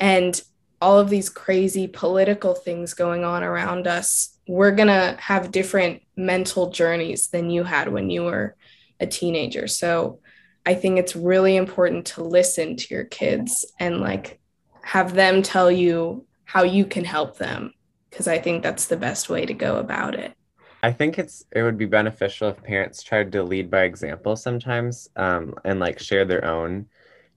and 0.00 0.40
all 0.80 0.98
of 0.98 1.10
these 1.10 1.28
crazy 1.28 1.86
political 1.86 2.54
things 2.54 2.94
going 2.94 3.22
on 3.22 3.42
around 3.44 3.86
us, 3.86 4.33
we're 4.46 4.72
going 4.72 4.88
to 4.88 5.16
have 5.20 5.50
different 5.50 6.02
mental 6.16 6.70
journeys 6.70 7.28
than 7.28 7.50
you 7.50 7.64
had 7.64 7.88
when 7.88 8.10
you 8.10 8.24
were 8.24 8.56
a 9.00 9.06
teenager. 9.06 9.66
So 9.66 10.20
I 10.66 10.74
think 10.74 10.98
it's 10.98 11.16
really 11.16 11.56
important 11.56 12.06
to 12.06 12.24
listen 12.24 12.76
to 12.76 12.94
your 12.94 13.04
kids 13.04 13.64
and 13.78 14.00
like 14.00 14.40
have 14.82 15.14
them 15.14 15.42
tell 15.42 15.70
you 15.70 16.26
how 16.44 16.62
you 16.62 16.84
can 16.84 17.04
help 17.04 17.38
them 17.38 17.72
because 18.10 18.28
I 18.28 18.38
think 18.38 18.62
that's 18.62 18.86
the 18.86 18.96
best 18.96 19.28
way 19.28 19.44
to 19.46 19.54
go 19.54 19.76
about 19.76 20.14
it. 20.14 20.34
I 20.82 20.92
think 20.92 21.18
it's 21.18 21.44
it 21.50 21.62
would 21.62 21.78
be 21.78 21.86
beneficial 21.86 22.50
if 22.50 22.62
parents 22.62 23.02
tried 23.02 23.32
to 23.32 23.42
lead 23.42 23.70
by 23.70 23.84
example 23.84 24.36
sometimes 24.36 25.08
um, 25.16 25.54
and 25.64 25.80
like 25.80 25.98
share 25.98 26.26
their 26.26 26.44
own, 26.44 26.86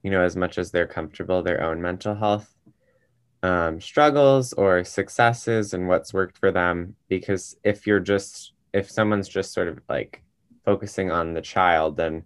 you 0.02 0.10
know, 0.10 0.20
as 0.20 0.36
much 0.36 0.58
as 0.58 0.70
they're 0.70 0.86
comfortable, 0.86 1.42
their 1.42 1.62
own 1.62 1.80
mental 1.80 2.14
health 2.14 2.54
um, 3.42 3.80
struggles 3.80 4.52
or 4.54 4.84
successes 4.84 5.74
and 5.74 5.88
what's 5.88 6.14
worked 6.14 6.38
for 6.38 6.50
them. 6.50 6.96
Because 7.08 7.56
if 7.64 7.86
you're 7.86 8.00
just, 8.00 8.52
if 8.72 8.90
someone's 8.90 9.28
just 9.28 9.52
sort 9.52 9.68
of 9.68 9.80
like 9.88 10.22
focusing 10.64 11.10
on 11.10 11.34
the 11.34 11.40
child, 11.40 11.96
then 11.96 12.24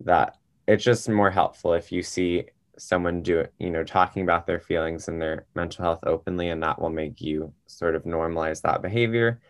that 0.00 0.36
it's 0.66 0.84
just 0.84 1.08
more 1.08 1.30
helpful 1.30 1.74
if 1.74 1.92
you 1.92 2.02
see 2.02 2.44
someone 2.78 3.22
do 3.22 3.40
it, 3.40 3.52
you 3.58 3.70
know, 3.70 3.84
talking 3.84 4.22
about 4.22 4.46
their 4.46 4.60
feelings 4.60 5.08
and 5.08 5.20
their 5.20 5.46
mental 5.54 5.84
health 5.84 6.00
openly, 6.04 6.48
and 6.48 6.62
that 6.62 6.80
will 6.80 6.90
make 6.90 7.20
you 7.20 7.52
sort 7.66 7.94
of 7.94 8.04
normalize 8.04 8.62
that 8.62 8.82
behavior. 8.82 9.40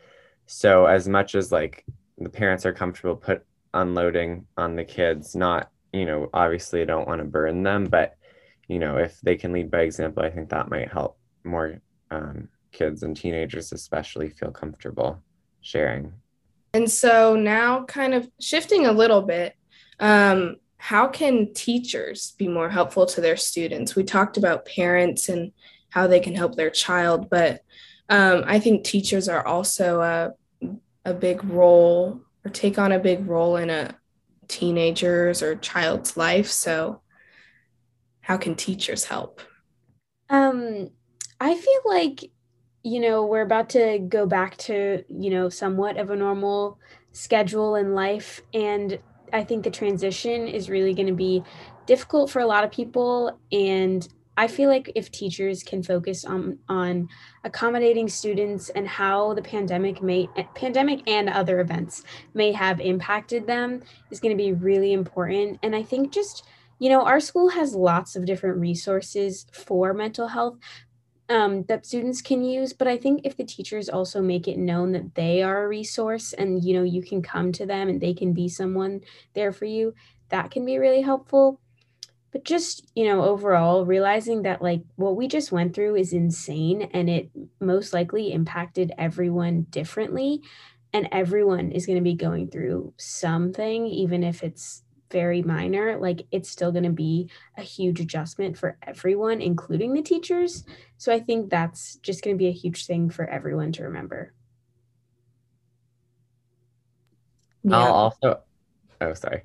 So, 0.46 0.86
as 0.86 1.08
much 1.08 1.34
as 1.34 1.52
like 1.52 1.84
the 2.18 2.28
parents 2.28 2.66
are 2.66 2.72
comfortable 2.72 3.16
put 3.16 3.44
unloading 3.72 4.46
on 4.56 4.74
the 4.76 4.84
kids, 4.84 5.36
not, 5.36 5.70
you 5.92 6.04
know, 6.04 6.28
obviously 6.34 6.84
don't 6.84 7.06
want 7.06 7.20
to 7.20 7.24
burn 7.24 7.62
them, 7.62 7.84
but 7.86 8.16
you 8.70 8.78
know, 8.78 8.98
if 8.98 9.20
they 9.20 9.34
can 9.34 9.52
lead 9.52 9.68
by 9.68 9.80
example, 9.80 10.22
I 10.22 10.30
think 10.30 10.48
that 10.50 10.70
might 10.70 10.92
help 10.92 11.18
more 11.42 11.80
um, 12.12 12.48
kids 12.70 13.02
and 13.02 13.16
teenagers, 13.16 13.72
especially, 13.72 14.30
feel 14.30 14.52
comfortable 14.52 15.20
sharing. 15.60 16.12
And 16.72 16.88
so 16.88 17.34
now, 17.34 17.84
kind 17.84 18.14
of 18.14 18.30
shifting 18.40 18.86
a 18.86 18.92
little 18.92 19.22
bit, 19.22 19.56
um, 19.98 20.56
how 20.76 21.08
can 21.08 21.52
teachers 21.52 22.36
be 22.38 22.46
more 22.46 22.70
helpful 22.70 23.06
to 23.06 23.20
their 23.20 23.36
students? 23.36 23.96
We 23.96 24.04
talked 24.04 24.36
about 24.36 24.66
parents 24.66 25.28
and 25.28 25.50
how 25.88 26.06
they 26.06 26.20
can 26.20 26.36
help 26.36 26.54
their 26.54 26.70
child, 26.70 27.28
but 27.28 27.62
um, 28.08 28.44
I 28.46 28.60
think 28.60 28.84
teachers 28.84 29.28
are 29.28 29.44
also 29.44 30.00
a, 30.00 30.30
a 31.04 31.12
big 31.12 31.42
role 31.42 32.20
or 32.44 32.50
take 32.52 32.78
on 32.78 32.92
a 32.92 33.00
big 33.00 33.26
role 33.26 33.56
in 33.56 33.68
a 33.68 33.96
teenager's 34.46 35.42
or 35.42 35.56
child's 35.56 36.16
life. 36.16 36.46
So, 36.46 37.00
how 38.30 38.36
can 38.36 38.54
teachers 38.54 39.04
help? 39.04 39.40
Um, 40.28 40.90
I 41.40 41.56
feel 41.56 41.80
like, 41.84 42.30
you 42.84 43.00
know, 43.00 43.26
we're 43.26 43.42
about 43.42 43.70
to 43.70 43.98
go 43.98 44.24
back 44.24 44.56
to, 44.58 45.02
you 45.08 45.30
know, 45.30 45.48
somewhat 45.48 45.96
of 45.96 46.10
a 46.10 46.16
normal 46.16 46.78
schedule 47.10 47.74
in 47.74 47.92
life. 47.92 48.40
And 48.54 49.00
I 49.32 49.42
think 49.42 49.64
the 49.64 49.70
transition 49.72 50.46
is 50.46 50.70
really 50.70 50.94
going 50.94 51.08
to 51.08 51.12
be 51.12 51.42
difficult 51.86 52.30
for 52.30 52.38
a 52.38 52.46
lot 52.46 52.62
of 52.62 52.70
people. 52.70 53.36
And 53.50 54.06
I 54.36 54.46
feel 54.46 54.68
like 54.68 54.92
if 54.94 55.10
teachers 55.10 55.64
can 55.64 55.82
focus 55.82 56.24
on 56.24 56.56
on 56.68 57.08
accommodating 57.42 58.08
students 58.08 58.68
and 58.68 58.86
how 58.86 59.34
the 59.34 59.42
pandemic 59.42 60.04
may 60.04 60.28
pandemic 60.54 61.02
and 61.10 61.28
other 61.28 61.58
events 61.58 62.04
may 62.34 62.52
have 62.52 62.78
impacted 62.78 63.48
them 63.48 63.82
is 64.12 64.20
going 64.20 64.30
to 64.30 64.40
be 64.40 64.52
really 64.52 64.92
important. 64.92 65.58
And 65.64 65.74
I 65.74 65.82
think 65.82 66.12
just 66.12 66.44
you 66.80 66.88
know, 66.88 67.04
our 67.04 67.20
school 67.20 67.50
has 67.50 67.74
lots 67.74 68.16
of 68.16 68.24
different 68.24 68.58
resources 68.58 69.46
for 69.52 69.92
mental 69.92 70.28
health 70.28 70.56
um, 71.28 71.62
that 71.64 71.84
students 71.84 72.22
can 72.22 72.42
use. 72.42 72.72
But 72.72 72.88
I 72.88 72.96
think 72.96 73.20
if 73.22 73.36
the 73.36 73.44
teachers 73.44 73.90
also 73.90 74.22
make 74.22 74.48
it 74.48 74.56
known 74.58 74.92
that 74.92 75.14
they 75.14 75.42
are 75.42 75.62
a 75.62 75.68
resource 75.68 76.32
and, 76.32 76.64
you 76.64 76.72
know, 76.72 76.82
you 76.82 77.02
can 77.02 77.22
come 77.22 77.52
to 77.52 77.66
them 77.66 77.90
and 77.90 78.00
they 78.00 78.14
can 78.14 78.32
be 78.32 78.48
someone 78.48 79.02
there 79.34 79.52
for 79.52 79.66
you, 79.66 79.94
that 80.30 80.50
can 80.50 80.64
be 80.64 80.78
really 80.78 81.02
helpful. 81.02 81.60
But 82.32 82.44
just, 82.44 82.90
you 82.94 83.04
know, 83.04 83.24
overall, 83.24 83.84
realizing 83.84 84.42
that 84.42 84.62
like 84.62 84.80
what 84.96 85.16
we 85.16 85.28
just 85.28 85.52
went 85.52 85.74
through 85.74 85.96
is 85.96 86.14
insane 86.14 86.88
and 86.94 87.10
it 87.10 87.28
most 87.60 87.92
likely 87.92 88.32
impacted 88.32 88.92
everyone 88.96 89.66
differently. 89.68 90.40
And 90.94 91.08
everyone 91.12 91.72
is 91.72 91.84
going 91.84 91.98
to 91.98 92.02
be 92.02 92.14
going 92.14 92.48
through 92.48 92.94
something, 92.96 93.86
even 93.86 94.24
if 94.24 94.42
it's 94.42 94.82
very 95.10 95.42
minor, 95.42 95.98
like 95.98 96.26
it's 96.30 96.50
still 96.50 96.72
going 96.72 96.84
to 96.84 96.90
be 96.90 97.30
a 97.56 97.62
huge 97.62 98.00
adjustment 98.00 98.56
for 98.56 98.76
everyone, 98.86 99.40
including 99.40 99.94
the 99.94 100.02
teachers. 100.02 100.64
So 100.96 101.12
I 101.12 101.20
think 101.20 101.50
that's 101.50 101.96
just 101.96 102.22
going 102.22 102.36
to 102.36 102.38
be 102.38 102.48
a 102.48 102.52
huge 102.52 102.86
thing 102.86 103.10
for 103.10 103.26
everyone 103.28 103.72
to 103.72 103.84
remember. 103.84 104.32
Yeah. 107.62 107.76
I'll 107.78 107.92
also, 107.92 108.40
oh, 109.00 109.14
sorry. 109.14 109.42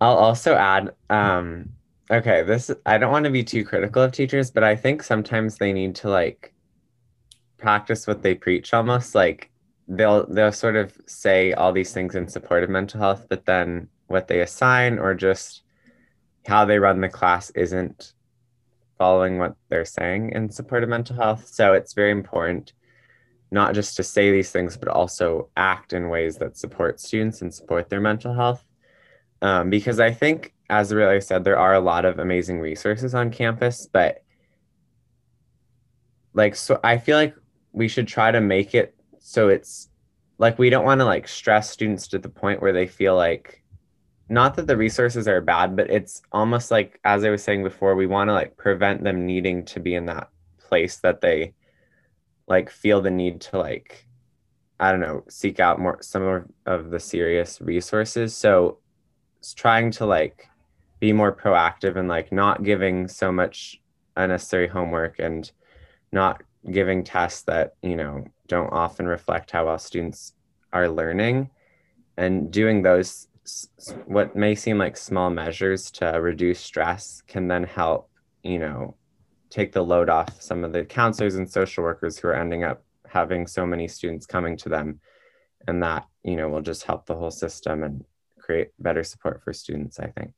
I'll 0.00 0.16
also 0.16 0.54
add, 0.54 0.94
um, 1.10 1.70
okay, 2.10 2.42
this, 2.42 2.70
I 2.86 2.98
don't 2.98 3.12
want 3.12 3.24
to 3.24 3.30
be 3.30 3.44
too 3.44 3.64
critical 3.64 4.02
of 4.02 4.12
teachers, 4.12 4.50
but 4.50 4.64
I 4.64 4.76
think 4.76 5.02
sometimes 5.02 5.58
they 5.58 5.72
need 5.72 5.94
to 5.96 6.08
like 6.08 6.52
practice 7.58 8.06
what 8.06 8.22
they 8.22 8.34
preach 8.34 8.74
almost 8.74 9.14
like 9.14 9.52
they'll 9.88 10.26
they'll 10.26 10.52
sort 10.52 10.76
of 10.76 10.96
say 11.06 11.52
all 11.52 11.72
these 11.72 11.92
things 11.92 12.14
in 12.14 12.26
support 12.26 12.64
of 12.64 12.70
mental 12.70 13.00
health 13.00 13.26
but 13.28 13.46
then 13.46 13.88
what 14.12 14.28
they 14.28 14.40
assign 14.40 14.98
or 14.98 15.14
just 15.14 15.62
how 16.46 16.64
they 16.64 16.78
run 16.78 17.00
the 17.00 17.08
class 17.08 17.50
isn't 17.50 18.12
following 18.98 19.38
what 19.38 19.56
they're 19.68 19.84
saying 19.84 20.32
in 20.32 20.50
support 20.50 20.82
of 20.82 20.88
mental 20.88 21.16
health. 21.16 21.48
So 21.48 21.72
it's 21.72 21.94
very 21.94 22.10
important 22.12 22.72
not 23.50 23.74
just 23.74 23.96
to 23.96 24.02
say 24.02 24.30
these 24.30 24.50
things, 24.50 24.76
but 24.76 24.88
also 24.88 25.50
act 25.56 25.92
in 25.92 26.08
ways 26.08 26.38
that 26.38 26.56
support 26.56 26.98
students 27.00 27.42
and 27.42 27.52
support 27.52 27.90
their 27.90 28.00
mental 28.00 28.32
health. 28.32 28.64
Um, 29.42 29.68
because 29.68 30.00
I 30.00 30.10
think, 30.10 30.54
as 30.70 30.92
Aurelia 30.92 31.20
said, 31.20 31.44
there 31.44 31.58
are 31.58 31.74
a 31.74 31.80
lot 31.80 32.04
of 32.04 32.18
amazing 32.18 32.60
resources 32.60 33.14
on 33.14 33.30
campus, 33.30 33.86
but 33.92 34.22
like, 36.32 36.54
so 36.54 36.80
I 36.82 36.96
feel 36.96 37.18
like 37.18 37.34
we 37.72 37.88
should 37.88 38.08
try 38.08 38.30
to 38.30 38.40
make 38.40 38.74
it 38.74 38.94
so 39.22 39.48
it's 39.48 39.88
like 40.38 40.58
we 40.58 40.68
don't 40.68 40.84
want 40.84 41.00
to 41.00 41.04
like 41.04 41.28
stress 41.28 41.70
students 41.70 42.08
to 42.08 42.18
the 42.18 42.28
point 42.28 42.60
where 42.60 42.72
they 42.72 42.86
feel 42.86 43.16
like 43.16 43.61
not 44.32 44.54
that 44.54 44.66
the 44.66 44.78
resources 44.78 45.28
are 45.28 45.42
bad, 45.42 45.76
but 45.76 45.90
it's 45.90 46.22
almost 46.32 46.70
like, 46.70 46.98
as 47.04 47.22
I 47.22 47.28
was 47.28 47.44
saying 47.44 47.64
before, 47.64 47.94
we 47.94 48.06
want 48.06 48.28
to 48.28 48.32
like 48.32 48.56
prevent 48.56 49.04
them 49.04 49.26
needing 49.26 49.62
to 49.66 49.78
be 49.78 49.94
in 49.94 50.06
that 50.06 50.30
place 50.58 50.96
that 51.00 51.20
they 51.20 51.52
like 52.48 52.70
feel 52.70 53.02
the 53.02 53.10
need 53.10 53.42
to 53.42 53.58
like, 53.58 54.06
I 54.80 54.90
don't 54.90 55.00
know, 55.00 55.24
seek 55.28 55.60
out 55.60 55.78
more 55.78 55.98
some 56.00 56.22
of, 56.22 56.44
of 56.64 56.90
the 56.90 56.98
serious 56.98 57.60
resources. 57.60 58.34
So 58.34 58.78
it's 59.38 59.52
trying 59.52 59.90
to 59.92 60.06
like 60.06 60.48
be 60.98 61.12
more 61.12 61.36
proactive 61.36 61.96
and 61.96 62.08
like 62.08 62.32
not 62.32 62.62
giving 62.62 63.08
so 63.08 63.30
much 63.30 63.82
unnecessary 64.16 64.66
homework 64.66 65.18
and 65.18 65.52
not 66.10 66.42
giving 66.70 67.04
tests 67.04 67.42
that, 67.42 67.74
you 67.82 67.96
know, 67.96 68.24
don't 68.48 68.72
often 68.72 69.06
reflect 69.06 69.50
how 69.50 69.66
well 69.66 69.78
students 69.78 70.32
are 70.72 70.88
learning 70.88 71.50
and 72.16 72.50
doing 72.50 72.80
those 72.80 73.28
what 74.06 74.36
may 74.36 74.54
seem 74.54 74.78
like 74.78 74.96
small 74.96 75.30
measures 75.30 75.90
to 75.92 76.06
reduce 76.06 76.60
stress 76.60 77.22
can 77.26 77.48
then 77.48 77.64
help, 77.64 78.10
you 78.42 78.58
know, 78.58 78.94
take 79.50 79.72
the 79.72 79.82
load 79.82 80.08
off 80.08 80.40
some 80.40 80.64
of 80.64 80.72
the 80.72 80.84
counselors 80.84 81.34
and 81.34 81.50
social 81.50 81.82
workers 81.84 82.18
who 82.18 82.28
are 82.28 82.34
ending 82.34 82.64
up 82.64 82.82
having 83.06 83.46
so 83.46 83.66
many 83.66 83.88
students 83.88 84.26
coming 84.26 84.56
to 84.56 84.68
them. 84.68 85.00
And 85.66 85.82
that, 85.82 86.06
you 86.24 86.36
know, 86.36 86.48
will 86.48 86.62
just 86.62 86.84
help 86.84 87.06
the 87.06 87.14
whole 87.14 87.30
system 87.30 87.82
and 87.82 88.04
create 88.38 88.70
better 88.78 89.04
support 89.04 89.42
for 89.44 89.52
students, 89.52 90.00
I 90.00 90.08
think. 90.08 90.32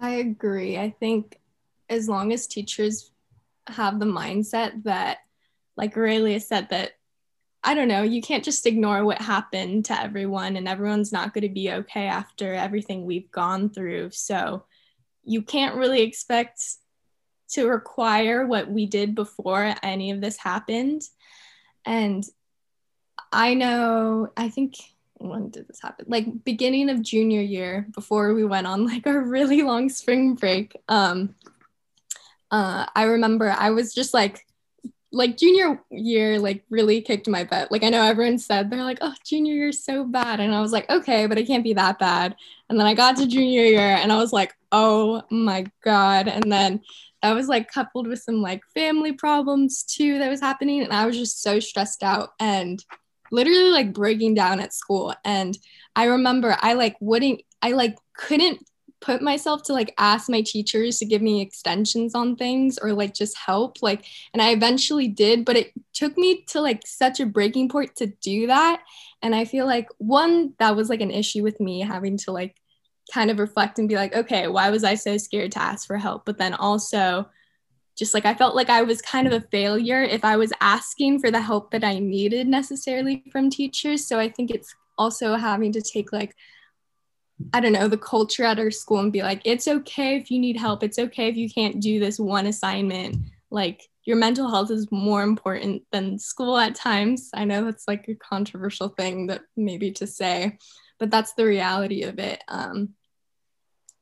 I 0.00 0.16
agree. 0.16 0.78
I 0.78 0.90
think 0.90 1.40
as 1.88 2.08
long 2.08 2.32
as 2.32 2.46
teachers 2.46 3.10
have 3.68 3.98
the 3.98 4.06
mindset 4.06 4.84
that, 4.84 5.18
like 5.76 5.96
Aurelia 5.96 6.40
said, 6.40 6.68
that 6.70 6.92
I 7.66 7.74
don't 7.74 7.88
know, 7.88 8.02
you 8.02 8.22
can't 8.22 8.44
just 8.44 8.64
ignore 8.64 9.04
what 9.04 9.20
happened 9.20 9.86
to 9.86 10.00
everyone, 10.00 10.54
and 10.56 10.68
everyone's 10.68 11.12
not 11.12 11.34
going 11.34 11.42
to 11.42 11.48
be 11.48 11.72
okay 11.72 12.06
after 12.06 12.54
everything 12.54 13.04
we've 13.04 13.30
gone 13.32 13.70
through. 13.70 14.10
So 14.12 14.64
you 15.24 15.42
can't 15.42 15.74
really 15.74 16.02
expect 16.02 16.62
to 17.50 17.66
require 17.66 18.46
what 18.46 18.70
we 18.70 18.86
did 18.86 19.16
before 19.16 19.74
any 19.82 20.12
of 20.12 20.20
this 20.20 20.36
happened. 20.36 21.02
And 21.84 22.24
I 23.32 23.54
know, 23.54 24.28
I 24.36 24.48
think 24.48 24.76
when 25.14 25.50
did 25.50 25.66
this 25.66 25.82
happen? 25.82 26.06
Like 26.08 26.44
beginning 26.44 26.88
of 26.88 27.02
junior 27.02 27.40
year, 27.40 27.88
before 27.94 28.32
we 28.32 28.44
went 28.44 28.68
on 28.68 28.86
like 28.86 29.08
our 29.08 29.20
really 29.20 29.62
long 29.62 29.88
spring 29.88 30.36
break. 30.36 30.76
Um, 30.88 31.34
uh, 32.52 32.86
I 32.94 33.04
remember 33.04 33.50
I 33.50 33.70
was 33.70 33.92
just 33.92 34.14
like 34.14 34.46
like 35.12 35.36
junior 35.36 35.80
year 35.90 36.38
like 36.38 36.64
really 36.68 37.00
kicked 37.00 37.28
my 37.28 37.44
butt. 37.44 37.70
Like 37.70 37.84
I 37.84 37.88
know 37.88 38.02
everyone 38.02 38.38
said 38.38 38.70
they're 38.70 38.82
like, 38.82 38.98
"Oh, 39.00 39.14
junior 39.24 39.54
year 39.54 39.68
is 39.68 39.84
so 39.84 40.04
bad." 40.04 40.40
And 40.40 40.54
I 40.54 40.60
was 40.60 40.72
like, 40.72 40.88
"Okay, 40.90 41.26
but 41.26 41.38
it 41.38 41.46
can't 41.46 41.64
be 41.64 41.74
that 41.74 41.98
bad." 41.98 42.36
And 42.68 42.78
then 42.78 42.86
I 42.86 42.94
got 42.94 43.16
to 43.16 43.26
junior 43.26 43.62
year 43.62 43.80
and 43.80 44.12
I 44.12 44.16
was 44.16 44.32
like, 44.32 44.54
"Oh 44.72 45.22
my 45.30 45.66
god." 45.84 46.28
And 46.28 46.50
then 46.50 46.80
that 47.22 47.34
was 47.34 47.48
like 47.48 47.70
coupled 47.70 48.06
with 48.06 48.20
some 48.22 48.42
like 48.42 48.62
family 48.74 49.12
problems 49.12 49.82
too 49.82 50.18
that 50.18 50.30
was 50.30 50.40
happening 50.40 50.82
and 50.82 50.92
I 50.92 51.06
was 51.06 51.16
just 51.16 51.42
so 51.42 51.58
stressed 51.60 52.02
out 52.02 52.30
and 52.38 52.84
literally 53.32 53.70
like 53.70 53.92
breaking 53.92 54.34
down 54.34 54.60
at 54.60 54.72
school 54.72 55.12
and 55.24 55.58
I 55.96 56.04
remember 56.04 56.56
I 56.60 56.74
like 56.74 56.96
wouldn't 57.00 57.42
I 57.62 57.72
like 57.72 57.96
couldn't 58.16 58.60
put 59.00 59.20
myself 59.20 59.62
to 59.62 59.72
like 59.72 59.94
ask 59.98 60.28
my 60.28 60.40
teachers 60.40 60.98
to 60.98 61.04
give 61.04 61.20
me 61.20 61.40
extensions 61.40 62.14
on 62.14 62.34
things 62.34 62.78
or 62.78 62.92
like 62.92 63.12
just 63.12 63.36
help 63.36 63.76
like 63.82 64.04
and 64.32 64.40
i 64.40 64.50
eventually 64.50 65.06
did 65.06 65.44
but 65.44 65.56
it 65.56 65.72
took 65.92 66.16
me 66.16 66.42
to 66.44 66.60
like 66.60 66.82
such 66.86 67.20
a 67.20 67.26
breaking 67.26 67.68
point 67.68 67.94
to 67.96 68.06
do 68.06 68.46
that. 68.46 68.82
And 69.22 69.34
i 69.34 69.44
feel 69.44 69.66
like 69.66 69.88
one 69.98 70.54
that 70.58 70.76
was 70.76 70.88
like 70.88 71.00
an 71.00 71.10
issue 71.10 71.42
with 71.42 71.60
me 71.60 71.80
having 71.80 72.16
to 72.18 72.32
like 72.32 72.56
kind 73.12 73.30
of 73.30 73.38
reflect 73.38 73.78
and 73.78 73.88
be 73.88 73.94
like 73.94 74.14
okay 74.14 74.48
why 74.48 74.70
was 74.70 74.82
i 74.82 74.94
so 74.94 75.16
scared 75.16 75.52
to 75.52 75.62
ask 75.62 75.86
for 75.86 75.96
help? 75.96 76.24
But 76.24 76.38
then 76.38 76.54
also 76.54 77.28
just 77.96 78.14
like 78.14 78.24
i 78.24 78.34
felt 78.34 78.56
like 78.56 78.70
i 78.70 78.82
was 78.82 79.02
kind 79.02 79.26
of 79.26 79.32
a 79.32 79.46
failure 79.50 80.02
if 80.02 80.24
i 80.24 80.36
was 80.36 80.52
asking 80.60 81.20
for 81.20 81.30
the 81.30 81.40
help 81.40 81.70
that 81.70 81.84
i 81.84 81.98
needed 81.98 82.48
necessarily 82.48 83.24
from 83.30 83.50
teachers. 83.50 84.06
So 84.06 84.18
i 84.18 84.28
think 84.28 84.50
it's 84.50 84.74
also 84.98 85.34
having 85.34 85.72
to 85.72 85.82
take 85.82 86.12
like 86.12 86.34
I 87.52 87.60
don't 87.60 87.72
know, 87.72 87.88
the 87.88 87.98
culture 87.98 88.44
at 88.44 88.58
our 88.58 88.70
school 88.70 88.98
and 88.98 89.12
be 89.12 89.22
like, 89.22 89.42
it's 89.44 89.68
okay 89.68 90.16
if 90.16 90.30
you 90.30 90.38
need 90.38 90.56
help. 90.56 90.82
It's 90.82 90.98
okay 90.98 91.28
if 91.28 91.36
you 91.36 91.50
can't 91.50 91.80
do 91.80 92.00
this 92.00 92.18
one 92.18 92.46
assignment. 92.46 93.16
Like, 93.50 93.82
your 94.06 94.16
mental 94.16 94.48
health 94.48 94.70
is 94.70 94.90
more 94.90 95.22
important 95.22 95.82
than 95.90 96.18
school 96.18 96.56
at 96.56 96.76
times. 96.76 97.30
I 97.34 97.44
know 97.44 97.64
that's 97.64 97.88
like 97.88 98.08
a 98.08 98.14
controversial 98.14 98.88
thing 98.88 99.26
that 99.26 99.42
maybe 99.56 99.90
to 99.92 100.06
say, 100.06 100.58
but 100.98 101.10
that's 101.10 101.34
the 101.34 101.44
reality 101.44 102.04
of 102.04 102.18
it. 102.20 102.42
Um, 102.46 102.94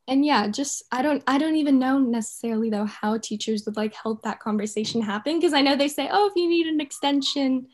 and 0.06 0.24
yeah, 0.24 0.48
just 0.48 0.84
I 0.92 1.00
don't 1.00 1.24
I 1.26 1.38
don't 1.38 1.56
even 1.56 1.78
know 1.78 1.98
necessarily 1.98 2.68
though 2.68 2.84
how 2.84 3.16
teachers 3.16 3.64
would 3.64 3.78
like 3.78 3.94
help 3.94 4.22
that 4.22 4.40
conversation 4.40 5.00
happen 5.00 5.38
because 5.38 5.54
I 5.54 5.62
know 5.62 5.76
they 5.76 5.88
say, 5.88 6.10
oh, 6.12 6.26
if 6.28 6.34
you 6.36 6.48
need 6.48 6.66
an 6.66 6.82
extension, 6.82 7.68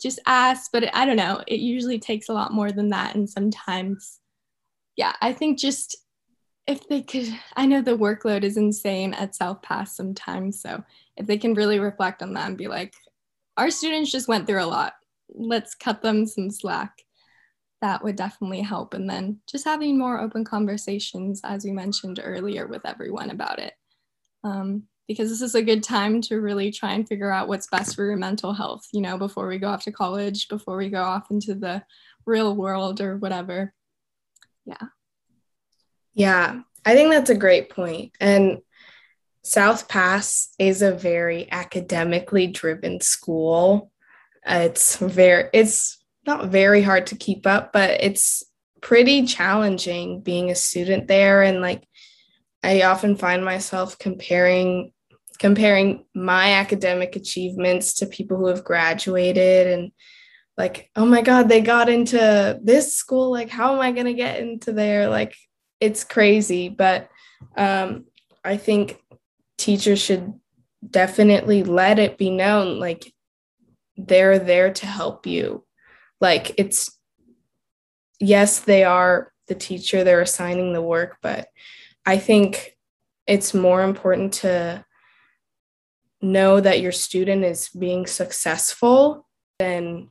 just 0.00 0.18
ask. 0.26 0.72
But 0.72 0.94
I 0.94 1.04
don't 1.04 1.16
know. 1.16 1.42
It 1.46 1.60
usually 1.60 1.98
takes 1.98 2.30
a 2.30 2.32
lot 2.32 2.54
more 2.54 2.72
than 2.72 2.88
that, 2.90 3.14
and 3.14 3.28
sometimes 3.28 4.20
yeah, 4.96 5.12
I 5.20 5.32
think 5.32 5.58
just 5.58 5.96
if 6.66 6.88
they 6.88 7.02
could, 7.02 7.28
I 7.56 7.66
know 7.66 7.80
the 7.80 7.96
workload 7.96 8.42
is 8.42 8.56
insane 8.56 9.14
at 9.14 9.36
South 9.36 9.62
Pass 9.62 9.96
sometimes. 9.96 10.60
So 10.60 10.82
if 11.16 11.26
they 11.26 11.38
can 11.38 11.54
really 11.54 11.78
reflect 11.78 12.22
on 12.22 12.34
that 12.34 12.48
and 12.48 12.58
be 12.58 12.66
like, 12.66 12.94
our 13.56 13.70
students 13.70 14.10
just 14.10 14.28
went 14.28 14.46
through 14.46 14.64
a 14.64 14.66
lot, 14.66 14.94
let's 15.28 15.74
cut 15.74 16.02
them 16.02 16.26
some 16.26 16.50
slack, 16.50 16.92
that 17.82 18.02
would 18.02 18.16
definitely 18.16 18.62
help. 18.62 18.94
And 18.94 19.08
then 19.08 19.40
just 19.48 19.64
having 19.64 19.96
more 19.96 20.20
open 20.20 20.44
conversations, 20.44 21.40
as 21.44 21.64
we 21.64 21.70
mentioned 21.70 22.20
earlier, 22.22 22.66
with 22.66 22.84
everyone 22.84 23.30
about 23.30 23.58
it. 23.58 23.74
Um, 24.42 24.84
because 25.06 25.30
this 25.30 25.42
is 25.42 25.54
a 25.54 25.62
good 25.62 25.84
time 25.84 26.20
to 26.22 26.40
really 26.40 26.72
try 26.72 26.94
and 26.94 27.06
figure 27.06 27.30
out 27.30 27.46
what's 27.46 27.68
best 27.68 27.94
for 27.94 28.04
your 28.04 28.16
mental 28.16 28.52
health, 28.52 28.88
you 28.92 29.00
know, 29.00 29.16
before 29.16 29.46
we 29.46 29.58
go 29.58 29.68
off 29.68 29.84
to 29.84 29.92
college, 29.92 30.48
before 30.48 30.76
we 30.76 30.90
go 30.90 31.02
off 31.02 31.30
into 31.30 31.54
the 31.54 31.84
real 32.26 32.56
world 32.56 33.00
or 33.00 33.16
whatever 33.18 33.72
yeah. 34.66 34.86
Yeah 36.14 36.60
i 36.84 36.94
think 36.94 37.10
that's 37.10 37.30
a 37.30 37.34
great 37.34 37.70
point. 37.70 38.12
and 38.20 38.58
south 39.42 39.88
pass 39.88 40.48
is 40.58 40.82
a 40.82 40.92
very 40.92 41.50
academically 41.52 42.48
driven 42.48 43.00
school. 43.00 43.92
It's 44.44 44.96
very 44.96 45.48
it's 45.52 45.98
not 46.26 46.48
very 46.48 46.82
hard 46.82 47.06
to 47.08 47.16
keep 47.16 47.46
up 47.46 47.72
but 47.72 48.02
it's 48.02 48.42
pretty 48.80 49.24
challenging 49.24 50.20
being 50.20 50.50
a 50.50 50.54
student 50.54 51.08
there. 51.08 51.42
And 51.42 51.60
like 51.60 51.86
i 52.62 52.82
often 52.82 53.16
find 53.16 53.44
myself 53.44 53.98
comparing 53.98 54.92
comparing 55.38 56.04
my 56.14 56.54
academic 56.54 57.14
achievements 57.14 57.94
to 57.94 58.06
people 58.06 58.36
who 58.38 58.46
have 58.46 58.64
graduated 58.64 59.66
and 59.66 59.92
like 60.56 60.90
oh 60.96 61.04
my 61.04 61.22
god 61.22 61.48
they 61.48 61.60
got 61.60 61.88
into 61.88 62.58
this 62.62 62.94
school. 62.94 63.30
Like 63.30 63.50
how 63.50 63.74
am 63.74 63.80
i 63.80 63.92
going 63.92 64.06
to 64.06 64.14
get 64.14 64.40
into 64.40 64.72
there? 64.72 65.08
Like 65.08 65.34
it's 65.80 66.04
crazy. 66.04 66.68
But 66.68 67.08
um 67.56 68.04
i 68.44 68.56
think 68.56 69.02
teachers 69.58 70.00
should 70.00 70.32
definitely 70.88 71.64
let 71.64 71.98
it 71.98 72.16
be 72.16 72.30
known 72.30 72.78
like 72.78 73.12
they're 73.96 74.38
there 74.38 74.72
to 74.72 74.86
help 74.86 75.26
you. 75.26 75.64
Like 76.20 76.54
it's 76.58 76.96
yes 78.20 78.60
they 78.60 78.84
are 78.84 79.32
the 79.48 79.54
teacher 79.54 80.02
they're 80.02 80.20
assigning 80.20 80.72
the 80.72 80.82
work 80.82 81.18
but 81.22 81.48
i 82.04 82.18
think 82.18 82.76
it's 83.26 83.54
more 83.54 83.82
important 83.82 84.32
to 84.32 84.84
know 86.22 86.60
that 86.60 86.80
your 86.80 86.92
student 86.92 87.44
is 87.44 87.68
being 87.68 88.06
successful 88.06 89.26
than 89.58 90.10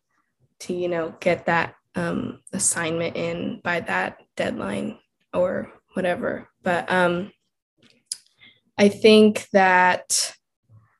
to 0.61 0.73
you 0.73 0.87
know 0.87 1.15
get 1.19 1.45
that 1.45 1.75
um, 1.95 2.41
assignment 2.51 3.15
in 3.15 3.61
by 3.63 3.79
that 3.81 4.17
deadline 4.35 4.97
or 5.33 5.71
whatever. 5.93 6.49
But 6.63 6.91
um, 6.91 7.31
i 8.77 8.89
think 8.89 9.47
that 9.53 10.35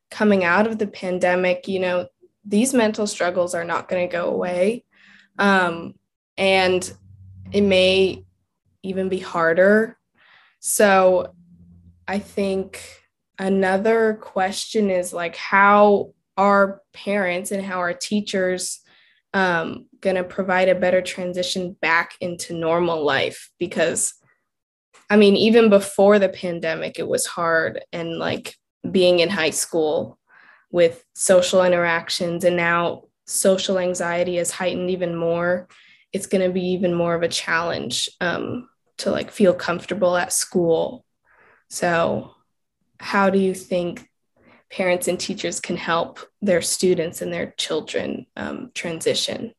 coming 0.10 0.46
out 0.46 0.66
of 0.66 0.78
the 0.78 0.88
pandemic 0.88 1.68
you 1.68 1.80
know 1.80 2.08
these 2.46 2.74
mental 2.74 3.06
struggles 3.06 3.54
are 3.54 3.66
not 3.66 3.90
going 3.90 4.08
to 4.08 4.12
go 4.12 4.30
away. 4.30 4.86
Um, 5.40 5.96
and 6.38 6.90
it 7.52 7.62
may 7.62 8.24
even 8.84 9.10
be 9.10 9.20
harder. 9.20 9.98
So 10.60 11.34
i 12.08 12.20
think 12.20 12.82
another 13.40 14.20
question 14.22 14.90
is 14.90 15.12
like 15.12 15.36
how 15.36 16.14
our 16.38 16.82
parents 16.94 17.52
and 17.52 17.64
how 17.64 17.80
our 17.80 17.94
teachers 17.94 18.82
um, 19.36 19.88
going 20.00 20.16
to 20.16 20.24
provide 20.24 20.70
a 20.70 20.76
better 20.76 21.02
transition 21.02 21.76
back 21.82 22.16
into 22.22 22.54
normal 22.54 23.04
life 23.04 23.52
because 23.60 24.14
I 25.10 25.18
mean, 25.18 25.36
even 25.36 25.70
before 25.70 26.18
the 26.18 26.30
pandemic, 26.30 26.98
it 26.98 27.08
was 27.08 27.28
hard 27.28 27.84
and 27.92 28.18
like 28.18 28.56
being 28.90 29.20
in 29.20 29.30
high 29.30 29.52
school 29.52 30.18
with 30.72 31.04
social 31.14 31.64
interactions 31.64 32.44
and 32.44 32.56
now 32.56 33.04
social 33.28 33.78
anxiety 33.78 34.38
is 34.38 34.52
heightened 34.52 34.90
even 34.90 35.16
more. 35.16 35.68
It's 36.14 36.28
going 36.28 36.44
to 36.48 36.52
be 36.52 36.68
even 36.70 36.94
more 36.94 37.14
of 37.14 37.22
a 37.22 37.28
challenge 37.28 38.10
um, 38.22 38.70
to 39.00 39.12
like 39.12 39.32
feel 39.32 39.54
comfortable 39.54 40.16
at 40.16 40.32
school. 40.32 41.06
So, 41.70 42.32
how 43.00 43.30
do 43.30 43.38
you 43.38 43.54
think 43.54 44.10
parents 44.72 45.08
and 45.08 45.20
teachers 45.20 45.60
can 45.60 45.78
help 45.78 46.20
their 46.42 46.62
students 46.62 47.22
and 47.22 47.32
their 47.32 47.52
children 47.58 48.26
um, 48.36 48.72
transition? 48.74 49.54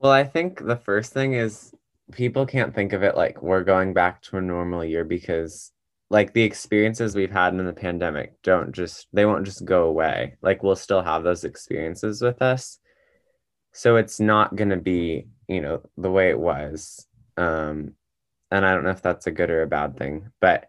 Well, 0.00 0.12
I 0.12 0.24
think 0.24 0.64
the 0.64 0.76
first 0.76 1.12
thing 1.12 1.34
is 1.34 1.72
people 2.12 2.46
can't 2.46 2.74
think 2.74 2.92
of 2.92 3.02
it 3.02 3.16
like 3.16 3.42
we're 3.42 3.64
going 3.64 3.94
back 3.94 4.22
to 4.22 4.36
a 4.36 4.42
normal 4.42 4.84
year 4.84 5.04
because 5.04 5.72
like 6.10 6.32
the 6.32 6.42
experiences 6.42 7.14
we've 7.14 7.30
had 7.30 7.54
in 7.54 7.64
the 7.64 7.72
pandemic 7.72 8.34
don't 8.42 8.72
just 8.72 9.06
they 9.12 9.24
won't 9.24 9.46
just 9.46 9.64
go 9.64 9.84
away. 9.84 10.36
Like 10.42 10.62
we'll 10.62 10.76
still 10.76 11.02
have 11.02 11.24
those 11.24 11.44
experiences 11.44 12.20
with 12.20 12.42
us. 12.42 12.78
So 13.72 13.96
it's 13.96 14.20
not 14.20 14.54
going 14.54 14.70
to 14.70 14.76
be 14.76 15.26
you 15.48 15.60
know 15.60 15.82
the 15.96 16.10
way 16.10 16.30
it 16.30 16.38
was. 16.38 17.06
Um 17.36 17.94
and 18.54 18.64
i 18.64 18.72
don't 18.72 18.84
know 18.84 18.90
if 18.90 19.02
that's 19.02 19.26
a 19.26 19.32
good 19.32 19.50
or 19.50 19.62
a 19.62 19.66
bad 19.66 19.96
thing 19.98 20.30
but 20.40 20.68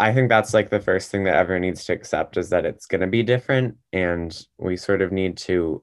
I 0.00 0.12
think 0.12 0.28
that's 0.28 0.54
like 0.54 0.70
the 0.70 0.80
first 0.80 1.10
thing 1.10 1.24
that 1.24 1.36
everyone 1.36 1.62
needs 1.62 1.84
to 1.84 1.92
accept 1.92 2.36
is 2.36 2.48
that 2.50 2.64
it's 2.64 2.86
going 2.86 3.02
to 3.02 3.06
be 3.06 3.22
different. 3.22 3.76
And 3.92 4.46
we 4.58 4.76
sort 4.76 5.02
of 5.02 5.12
need 5.12 5.36
to, 5.38 5.82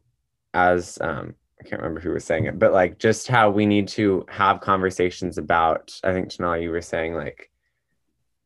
as 0.53 0.97
um, 1.01 1.35
I 1.59 1.63
can't 1.63 1.81
remember 1.81 1.99
who 1.99 2.11
was 2.11 2.25
saying 2.25 2.45
it, 2.45 2.57
but 2.57 2.73
like 2.73 2.97
just 2.97 3.27
how 3.27 3.49
we 3.49 3.65
need 3.65 3.87
to 3.89 4.25
have 4.29 4.61
conversations 4.61 5.37
about, 5.37 5.99
I 6.03 6.13
think 6.13 6.29
Janelle, 6.29 6.61
you 6.61 6.71
were 6.71 6.81
saying 6.81 7.13
like, 7.13 7.51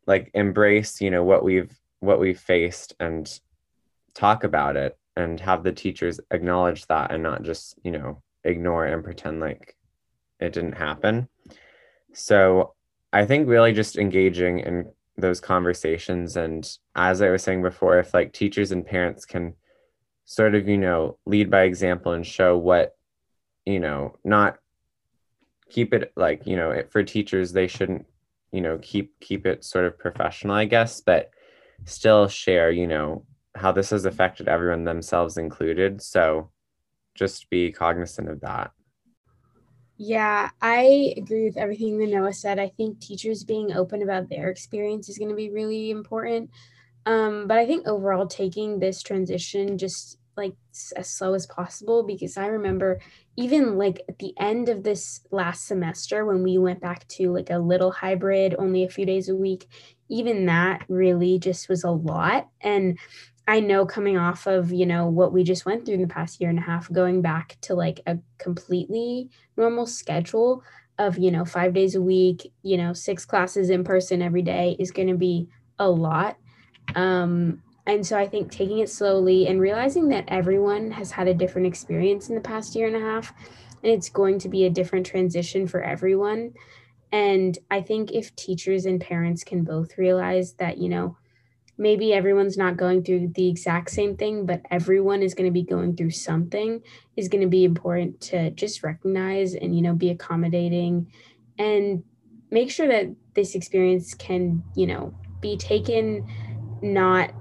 like 0.06 0.32
embrace, 0.34 1.00
you 1.00 1.12
know, 1.12 1.24
what 1.24 1.44
we've, 1.44 1.72
what 2.00 2.20
we've 2.20 2.40
faced 2.40 2.94
and 3.00 3.28
talk 4.14 4.44
about 4.44 4.76
it 4.76 4.98
and 5.16 5.40
have 5.40 5.64
the 5.64 5.72
teachers 5.72 6.20
acknowledge 6.32 6.86
that 6.88 7.12
and 7.12 7.24
not 7.24 7.44
just, 7.44 7.80
you 7.84 7.92
know, 7.92 8.22
ignore 8.44 8.86
and 8.86 9.04
pretend 9.04 9.40
like 9.40 9.78
it 10.40 10.54
didn't 10.54 10.74
happen. 10.74 11.30
So 12.14 12.74
I 13.14 13.26
think 13.26 13.48
really 13.48 13.74
just 13.74 13.98
engaging 13.98 14.62
and 14.62 14.88
those 15.18 15.40
conversations. 15.40 16.36
And 16.36 16.70
as 16.96 17.22
i 17.22 17.30
was 17.30 17.44
saying 17.44 17.62
before 17.62 18.00
if 18.00 18.14
like 18.14 18.34
teachers 18.34 18.72
and 18.72 18.86
parents 18.86 19.26
can 19.26 19.54
sort 20.26 20.56
of 20.56 20.68
you 20.68 20.78
know 20.78 21.18
lead 21.26 21.50
by 21.52 21.64
example 21.64 22.14
and 22.14 22.26
show 22.26 22.58
what 22.58 22.96
you 23.66 23.80
know 23.80 24.16
not 24.24 24.58
keep 25.70 25.94
it 25.94 26.14
like 26.16 26.48
you 26.48 26.56
know 26.56 26.72
it, 26.72 26.92
for 26.92 27.04
teachers 27.04 27.52
they 27.52 27.68
shouldn't 27.68 28.06
you 28.52 28.62
know 28.62 28.80
keep 28.82 29.20
keep 29.20 29.46
it 29.46 29.66
sort 29.66 29.86
of 29.86 30.00
professional 30.00 30.56
i 30.56 30.64
guess 30.64 31.02
but 31.02 31.30
still 31.86 32.28
share 32.28 32.72
you 32.72 32.88
know 32.88 33.26
how 33.56 33.72
this 33.72 33.92
has 33.92 34.06
affected 34.06 34.48
everyone 34.48 34.84
themselves 34.84 35.38
included. 35.38 36.02
So 36.02 36.50
just 37.16 37.50
be 37.50 37.72
cognizant 37.72 38.30
of 38.30 38.42
that 38.42 38.72
yeah, 40.06 40.50
I 40.62 41.14
agree 41.16 41.46
with 41.46 41.56
everything 41.56 41.98
that 42.00 42.10
Noah 42.10 42.34
said. 42.34 42.60
I 42.60 42.68
think 42.68 43.00
teachers 43.00 43.46
being 43.46 43.72
open 43.72 44.02
about 44.02 44.28
their 44.28 44.50
experience 44.50 45.08
is 45.08 45.18
going 45.18 45.30
to 45.30 45.36
be 45.36 45.50
really 45.50 45.92
important. 45.92 46.50
Um, 47.06 47.48
but 47.48 47.58
I 47.58 47.66
think 47.66 47.88
overall, 47.88 48.28
taking 48.28 48.80
this 48.80 49.02
transition 49.02 49.78
just 49.78 50.18
like 50.36 50.56
as 50.98 51.10
slow 51.10 51.36
as 51.36 51.46
possible 51.46 52.04
because 52.04 52.38
I 52.38 52.48
remember 52.48 53.00
even 53.38 53.78
like 53.78 54.02
at 54.10 54.20
the 54.20 54.34
end 54.38 54.68
of 54.68 54.84
this 54.84 55.22
last 55.32 55.68
semester 55.68 56.26
when 56.26 56.44
we 56.44 56.58
went 56.58 56.82
back 56.82 57.08
to 57.10 57.32
like 57.32 57.50
a 57.50 57.60
little 57.60 57.92
hybrid, 57.92 58.56
only 58.60 58.84
a 58.84 58.90
few 58.90 59.06
days 59.06 59.30
a 59.30 59.36
week, 59.36 59.68
even 60.10 60.48
that 60.48 60.84
really 60.90 61.40
just 61.40 61.70
was 61.70 61.86
a 61.86 61.92
lot. 61.92 62.50
And 62.60 62.98
I 63.48 63.60
know 63.60 63.86
coming 63.86 64.18
off 64.18 64.48
of, 64.48 64.72
you 64.72 64.86
know, 64.86 65.08
what 65.08 65.34
we 65.34 65.44
just 65.44 65.66
went 65.66 65.86
through 65.86 65.96
in 65.96 66.02
the 66.02 66.08
past 66.08 66.40
year 66.40 66.50
and 66.50 66.60
a 66.60 66.62
half, 66.62 66.92
going 66.92 67.22
back 67.22 67.58
to 67.62 67.76
like 67.76 68.00
a 68.08 68.18
completely 68.38 69.30
normal 69.58 69.86
schedule 69.86 70.64
of, 70.98 71.18
you 71.18 71.32
know, 71.32 71.44
five 71.44 71.74
days 71.74 71.96
a 71.96 72.02
week, 72.02 72.52
you 72.62 72.78
know, 72.78 72.94
six 72.94 73.26
classes 73.26 73.70
in 73.70 73.84
person 73.84 74.22
every 74.22 74.44
day 74.44 74.78
is 74.80 74.92
going 74.92 75.10
to 75.10 75.18
be 75.18 75.50
a 75.80 75.90
lot. 75.90 76.38
Um, 76.96 77.62
and 77.86 78.06
so 78.06 78.18
I 78.18 78.28
think 78.28 78.50
taking 78.50 78.80
it 78.80 78.90
slowly 78.90 79.48
and 79.48 79.60
realizing 79.60 80.08
that 80.10 80.26
everyone 80.30 80.92
has 80.92 81.12
had 81.12 81.28
a 81.28 81.34
different 81.34 81.68
experience 81.68 82.30
in 82.30 82.36
the 82.36 82.42
past 82.42 82.76
year 82.76 82.88
and 82.88 82.96
a 82.96 83.00
half, 83.00 83.34
and 83.84 83.92
it's 83.92 84.10
going 84.10 84.40
to 84.40 84.48
be 84.48 84.66
a 84.66 84.70
different 84.70 85.06
transition 85.06 85.68
for 85.68 85.84
everyone. 85.84 86.54
And 87.12 87.58
I 87.70 87.82
think 87.82 88.12
if 88.12 88.34
teachers 88.36 88.86
and 88.86 89.02
parents 89.02 89.44
can 89.44 89.64
both 89.64 89.98
realize 89.98 90.54
that, 90.54 90.78
you 90.78 90.88
know, 90.88 91.18
maybe 91.78 92.14
everyone's 92.14 92.58
not 92.58 92.78
going 92.78 93.04
through 93.04 93.30
the 93.36 93.50
exact 93.50 93.90
same 93.90 94.16
thing, 94.16 94.46
but 94.46 94.62
everyone 94.70 95.22
is 95.22 95.34
going 95.34 95.48
to 95.48 95.54
be 95.54 95.64
going 95.64 95.96
through 95.96 96.12
something 96.12 96.82
is 97.16 97.28
going 97.30 97.42
to 97.42 97.48
be 97.50 97.64
important 97.64 98.20
to 98.22 98.52
just 98.52 98.84
recognize 98.84 99.54
and, 99.54 99.76
you 99.76 99.82
know, 99.82 99.94
be 99.94 100.10
accommodating 100.10 101.12
and 101.58 102.04
make 102.52 102.70
sure 102.72 102.88
that 102.88 103.08
this 103.34 103.56
experience 103.56 104.14
can, 104.14 104.64
you 104.76 104.88
know, 104.88 105.14
be 105.42 105.58
taken 105.58 106.28
not 106.82 107.32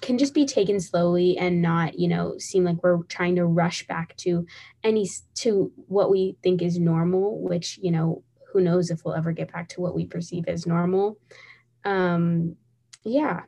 can 0.00 0.18
just 0.18 0.34
be 0.34 0.46
taken 0.46 0.78
slowly 0.78 1.36
and 1.36 1.60
not 1.60 1.98
you 1.98 2.06
know 2.06 2.38
seem 2.38 2.62
like 2.64 2.80
we're 2.82 3.02
trying 3.04 3.34
to 3.34 3.44
rush 3.44 3.84
back 3.88 4.16
to 4.16 4.46
any 4.84 5.08
to 5.34 5.72
what 5.88 6.10
we 6.10 6.36
think 6.44 6.62
is 6.62 6.78
normal 6.78 7.40
which 7.40 7.76
you 7.82 7.90
know 7.90 8.22
who 8.54 8.60
knows 8.60 8.88
if 8.88 9.04
we'll 9.04 9.14
ever 9.14 9.32
get 9.32 9.52
back 9.52 9.68
to 9.68 9.80
what 9.80 9.96
we 9.96 10.06
perceive 10.06 10.44
as 10.46 10.64
normal. 10.64 11.18
Um 11.84 12.56
yeah. 13.04 13.42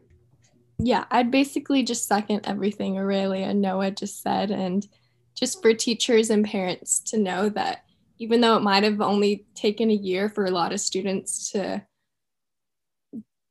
Yeah, 0.78 1.04
I'd 1.10 1.30
basically 1.30 1.82
just 1.82 2.06
second 2.06 2.42
everything 2.44 2.98
Aurelia 2.98 3.46
and 3.46 3.62
Noah 3.62 3.90
just 3.90 4.22
said. 4.22 4.50
And 4.50 4.86
just 5.34 5.62
for 5.62 5.72
teachers 5.72 6.30
and 6.30 6.44
parents 6.44 7.00
to 7.00 7.18
know 7.18 7.48
that 7.50 7.84
even 8.18 8.40
though 8.40 8.56
it 8.56 8.62
might 8.62 8.82
have 8.82 9.00
only 9.00 9.46
taken 9.54 9.90
a 9.90 9.94
year 9.94 10.28
for 10.28 10.44
a 10.44 10.50
lot 10.50 10.72
of 10.72 10.80
students 10.80 11.50
to 11.52 11.82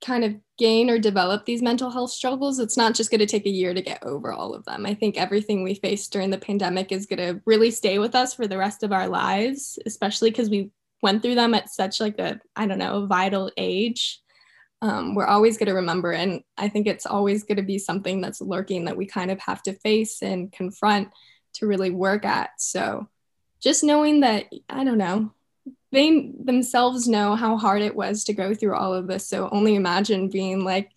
kind 0.03 0.23
of 0.23 0.35
gain 0.57 0.89
or 0.89 0.99
develop 0.99 1.45
these 1.45 1.61
mental 1.61 1.89
health 1.89 2.11
struggles, 2.11 2.59
it's 2.59 2.77
not 2.77 2.93
just 2.93 3.09
going 3.09 3.19
to 3.19 3.25
take 3.25 3.45
a 3.45 3.51
year 3.51 3.73
to 3.73 3.81
get 3.81 4.03
over 4.03 4.31
all 4.31 4.53
of 4.53 4.63
them. 4.65 4.85
I 4.85 4.93
think 4.93 5.17
everything 5.17 5.63
we 5.63 5.75
faced 5.75 6.13
during 6.13 6.29
the 6.29 6.37
pandemic 6.37 6.91
is 6.91 7.07
going 7.07 7.19
to 7.19 7.41
really 7.45 7.71
stay 7.71 7.97
with 7.97 8.13
us 8.13 8.33
for 8.33 8.47
the 8.47 8.57
rest 8.57 8.83
of 8.83 8.91
our 8.91 9.07
lives, 9.07 9.79
especially 9.85 10.29
because 10.29 10.49
we 10.49 10.69
went 11.01 11.21
through 11.21 11.35
them 11.35 11.53
at 11.53 11.69
such 11.69 11.99
like 11.99 12.19
a, 12.19 12.39
I 12.55 12.67
don't 12.67 12.79
know, 12.79 13.07
vital 13.07 13.51
age 13.57 14.21
um, 14.85 15.15
we're 15.15 15.25
always 15.25 15.57
going 15.57 15.67
to 15.67 15.73
remember. 15.73 16.11
And 16.11 16.43
I 16.57 16.69
think 16.69 16.85
it's 16.85 17.07
always 17.07 17.43
going 17.43 17.57
to 17.57 17.63
be 17.63 17.79
something 17.79 18.21
that's 18.21 18.39
lurking 18.39 18.85
that 18.85 18.95
we 18.95 19.07
kind 19.07 19.31
of 19.31 19.39
have 19.39 19.63
to 19.63 19.73
face 19.73 20.21
and 20.21 20.51
confront 20.51 21.09
to 21.55 21.65
really 21.65 21.89
work 21.89 22.23
at. 22.23 22.51
So 22.59 23.07
just 23.59 23.83
knowing 23.83 24.19
that, 24.19 24.45
I 24.69 24.83
don't 24.83 24.99
know, 24.99 25.33
they 25.91 26.33
themselves 26.39 27.07
know 27.07 27.35
how 27.35 27.57
hard 27.57 27.81
it 27.81 27.95
was 27.95 28.25
to 28.25 28.33
go 28.33 28.53
through 28.53 28.75
all 28.75 28.93
of 28.93 29.07
this. 29.07 29.27
So 29.27 29.49
only 29.51 29.73
imagine 29.73 30.29
being 30.29 30.63
like 30.63 30.91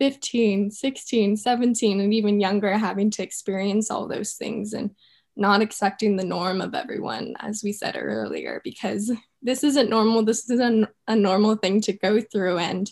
15, 0.00 0.70
16, 0.70 1.36
17, 1.36 2.00
and 2.00 2.14
even 2.14 2.40
younger 2.40 2.78
having 2.78 3.10
to 3.10 3.22
experience 3.22 3.90
all 3.90 4.08
those 4.08 4.34
things 4.34 4.72
and 4.72 4.90
not 5.36 5.60
accepting 5.60 6.16
the 6.16 6.24
norm 6.24 6.62
of 6.62 6.74
everyone, 6.74 7.34
as 7.40 7.62
we 7.62 7.72
said 7.72 7.96
earlier, 7.98 8.62
because 8.64 9.12
this 9.42 9.64
isn't 9.64 9.90
normal. 9.90 10.24
This 10.24 10.48
isn't 10.48 10.88
a 11.06 11.14
normal 11.14 11.56
thing 11.56 11.82
to 11.82 11.92
go 11.92 12.22
through. 12.22 12.58
And 12.58 12.90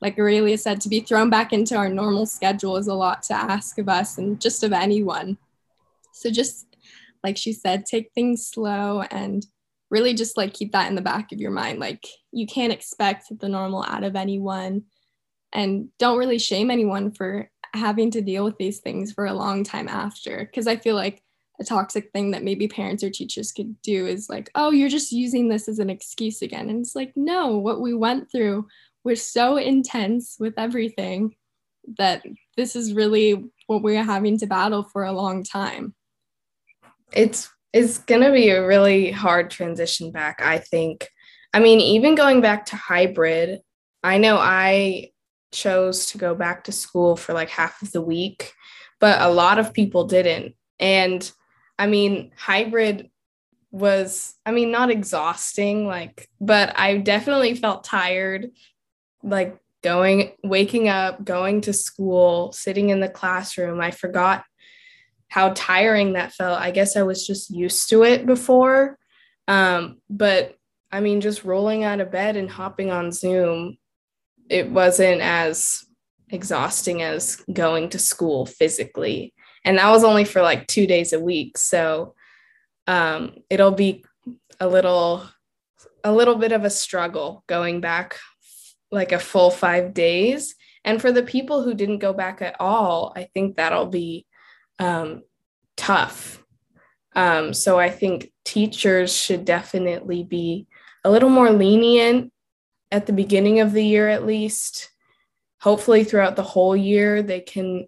like 0.00 0.18
Aurelia 0.18 0.56
said, 0.56 0.80
to 0.80 0.88
be 0.88 1.00
thrown 1.00 1.30
back 1.30 1.52
into 1.52 1.76
our 1.76 1.88
normal 1.88 2.26
schedule 2.26 2.76
is 2.76 2.88
a 2.88 2.94
lot 2.94 3.22
to 3.24 3.34
ask 3.34 3.78
of 3.78 3.88
us 3.88 4.18
and 4.18 4.40
just 4.40 4.62
of 4.62 4.72
anyone. 4.72 5.36
So 6.12 6.30
just 6.30 6.66
like 7.22 7.36
she 7.36 7.52
said, 7.52 7.84
take 7.84 8.12
things 8.14 8.46
slow 8.46 9.02
and 9.10 9.46
really 9.90 10.14
just 10.14 10.36
like 10.36 10.54
keep 10.54 10.72
that 10.72 10.88
in 10.88 10.94
the 10.94 11.02
back 11.02 11.32
of 11.32 11.40
your 11.40 11.50
mind. 11.50 11.78
Like 11.78 12.06
you 12.32 12.46
can't 12.46 12.72
expect 12.72 13.26
the 13.38 13.48
normal 13.48 13.84
out 13.84 14.04
of 14.04 14.16
anyone 14.16 14.84
and 15.52 15.88
don't 15.98 16.18
really 16.18 16.38
shame 16.38 16.70
anyone 16.70 17.10
for 17.10 17.50
having 17.74 18.10
to 18.12 18.22
deal 18.22 18.44
with 18.44 18.56
these 18.56 18.78
things 18.78 19.12
for 19.12 19.26
a 19.26 19.34
long 19.34 19.64
time 19.64 19.88
after. 19.88 20.50
Cause 20.54 20.66
I 20.66 20.76
feel 20.76 20.94
like 20.94 21.22
a 21.60 21.64
toxic 21.64 22.10
thing 22.12 22.30
that 22.30 22.42
maybe 22.42 22.66
parents 22.68 23.04
or 23.04 23.10
teachers 23.10 23.52
could 23.52 23.80
do 23.82 24.06
is 24.06 24.30
like, 24.30 24.50
oh, 24.54 24.70
you're 24.70 24.88
just 24.88 25.12
using 25.12 25.48
this 25.48 25.68
as 25.68 25.78
an 25.78 25.90
excuse 25.90 26.40
again. 26.40 26.70
And 26.70 26.80
it's 26.80 26.96
like, 26.96 27.12
no, 27.16 27.58
what 27.58 27.82
we 27.82 27.92
went 27.92 28.32
through 28.32 28.66
we're 29.04 29.16
so 29.16 29.56
intense 29.56 30.36
with 30.38 30.54
everything 30.56 31.34
that 31.98 32.24
this 32.56 32.76
is 32.76 32.92
really 32.92 33.50
what 33.66 33.82
we're 33.82 34.04
having 34.04 34.38
to 34.38 34.46
battle 34.46 34.82
for 34.82 35.04
a 35.04 35.12
long 35.12 35.44
time. 35.44 35.94
It's 37.12 37.50
it's 37.72 37.98
going 37.98 38.22
to 38.22 38.32
be 38.32 38.50
a 38.50 38.66
really 38.66 39.10
hard 39.10 39.50
transition 39.50 40.10
back, 40.10 40.40
I 40.42 40.58
think. 40.58 41.08
I 41.54 41.60
mean, 41.60 41.80
even 41.80 42.14
going 42.16 42.40
back 42.40 42.66
to 42.66 42.76
hybrid, 42.76 43.60
I 44.02 44.18
know 44.18 44.38
I 44.38 45.10
chose 45.52 46.06
to 46.06 46.18
go 46.18 46.34
back 46.34 46.64
to 46.64 46.72
school 46.72 47.16
for 47.16 47.32
like 47.32 47.48
half 47.48 47.80
of 47.82 47.92
the 47.92 48.02
week, 48.02 48.52
but 48.98 49.20
a 49.20 49.30
lot 49.30 49.58
of 49.58 49.72
people 49.72 50.04
didn't. 50.04 50.54
And 50.78 51.30
I 51.78 51.86
mean, 51.86 52.32
hybrid 52.36 53.10
was, 53.70 54.34
I 54.44 54.50
mean, 54.50 54.70
not 54.70 54.90
exhausting, 54.90 55.86
like, 55.86 56.28
but 56.40 56.78
I 56.78 56.96
definitely 56.98 57.54
felt 57.54 57.84
tired 57.84 58.50
like 59.22 59.58
going 59.82 60.32
waking 60.44 60.88
up 60.88 61.24
going 61.24 61.60
to 61.62 61.72
school 61.72 62.52
sitting 62.52 62.90
in 62.90 63.00
the 63.00 63.08
classroom. 63.08 63.80
I 63.80 63.90
forgot 63.90 64.44
how 65.28 65.52
tiring 65.54 66.14
that 66.14 66.32
felt. 66.32 66.60
I 66.60 66.70
guess 66.70 66.96
i 66.96 67.02
was 67.02 67.26
just 67.26 67.50
used 67.50 67.88
to 67.90 68.02
it 68.02 68.26
before. 68.26 68.98
Um, 69.48 69.98
but 70.08 70.56
i 70.92 71.00
mean 71.00 71.20
just 71.20 71.44
rolling 71.44 71.84
out 71.84 72.00
of 72.00 72.10
bed 72.10 72.36
and 72.36 72.50
hopping 72.50 72.90
on 72.90 73.12
zoom 73.12 73.78
it 74.50 74.68
wasn't 74.68 75.20
as 75.20 75.84
exhausting 76.28 77.02
as 77.02 77.36
going 77.52 77.88
to 77.90 77.98
school 77.98 78.44
physically. 78.44 79.32
And 79.64 79.78
that 79.78 79.90
was 79.90 80.04
only 80.04 80.24
for 80.24 80.42
like 80.42 80.66
two 80.66 80.86
days 80.86 81.12
a 81.12 81.20
week. 81.20 81.56
So 81.56 82.14
um, 82.86 83.36
it'll 83.48 83.72
be 83.72 84.04
a 84.58 84.68
little 84.68 85.24
a 86.02 86.12
little 86.12 86.36
bit 86.36 86.52
of 86.52 86.64
a 86.64 86.70
struggle 86.70 87.44
going 87.46 87.80
back 87.80 88.18
like 88.90 89.12
a 89.12 89.18
full 89.18 89.50
five 89.50 89.94
days. 89.94 90.54
And 90.84 91.00
for 91.00 91.12
the 91.12 91.22
people 91.22 91.62
who 91.62 91.74
didn't 91.74 91.98
go 91.98 92.12
back 92.12 92.42
at 92.42 92.56
all, 92.58 93.12
I 93.14 93.24
think 93.34 93.56
that'll 93.56 93.86
be 93.86 94.26
um, 94.78 95.22
tough. 95.76 96.42
Um, 97.14 97.52
so 97.52 97.78
I 97.78 97.90
think 97.90 98.32
teachers 98.44 99.14
should 99.14 99.44
definitely 99.44 100.24
be 100.24 100.66
a 101.04 101.10
little 101.10 101.28
more 101.28 101.50
lenient 101.50 102.32
at 102.90 103.06
the 103.06 103.12
beginning 103.12 103.60
of 103.60 103.72
the 103.72 103.84
year, 103.84 104.08
at 104.08 104.26
least. 104.26 104.90
Hopefully, 105.60 106.04
throughout 106.04 106.36
the 106.36 106.42
whole 106.42 106.76
year, 106.76 107.22
they 107.22 107.40
can 107.40 107.86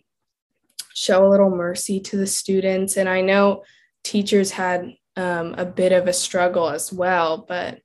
show 0.95 1.27
a 1.27 1.31
little 1.31 1.51
mercy 1.51 2.01
to 2.01 2.17
the 2.17 2.27
students. 2.27 2.97
And 2.97 3.09
I 3.09 3.23
know 3.23 3.65
teachers 4.05 4.51
had 4.51 4.93
um, 5.17 5.55
a 5.57 5.65
bit 5.65 5.93
of 5.93 6.07
a 6.07 6.13
struggle 6.13 6.69
as 6.69 6.93
well, 6.93 7.45
but 7.49 7.81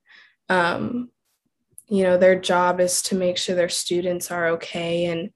um, 0.50 1.10
you 1.90 2.04
know 2.04 2.18
their 2.18 2.40
job 2.40 2.80
is 2.80 3.02
to 3.04 3.16
make 3.16 3.38
sure 3.38 3.56
their 3.56 3.70
students 3.70 4.32
are 4.32 4.48
okay 4.50 5.06
and 5.06 5.32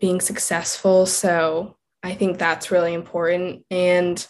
being 0.00 0.20
successful. 0.20 1.06
So 1.06 1.76
i 2.02 2.14
think 2.14 2.38
that's 2.38 2.70
really 2.70 2.94
important. 2.94 3.64
And 3.70 4.26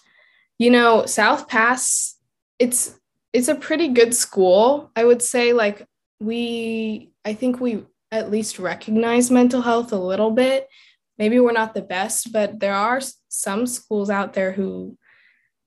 you 0.59 0.71
know 0.71 1.07
south 1.07 1.49
pass 1.49 2.17
it's 2.59 2.99
it's 3.33 3.49
a 3.49 3.55
pretty 3.55 3.89
good 3.89 4.15
school. 4.15 4.91
I 4.95 5.05
would 5.05 5.23
say 5.23 5.53
like 5.53 5.87
we 6.21 7.11
i 7.25 7.35
think 7.35 7.61
we 7.61 7.85
at 8.11 8.31
least 8.31 8.59
recognize 8.59 9.31
mental 9.31 9.63
health 9.63 9.93
a 9.93 9.99
little 9.99 10.31
bit. 10.31 10.69
Maybe 11.19 11.39
we're 11.39 11.53
not 11.53 11.75
the 11.75 11.83
best 11.83 12.33
but 12.33 12.61
there 12.61 12.75
are 12.75 13.01
some 13.29 13.67
schools 13.67 14.11
out 14.11 14.33
there 14.33 14.53
who 14.53 14.97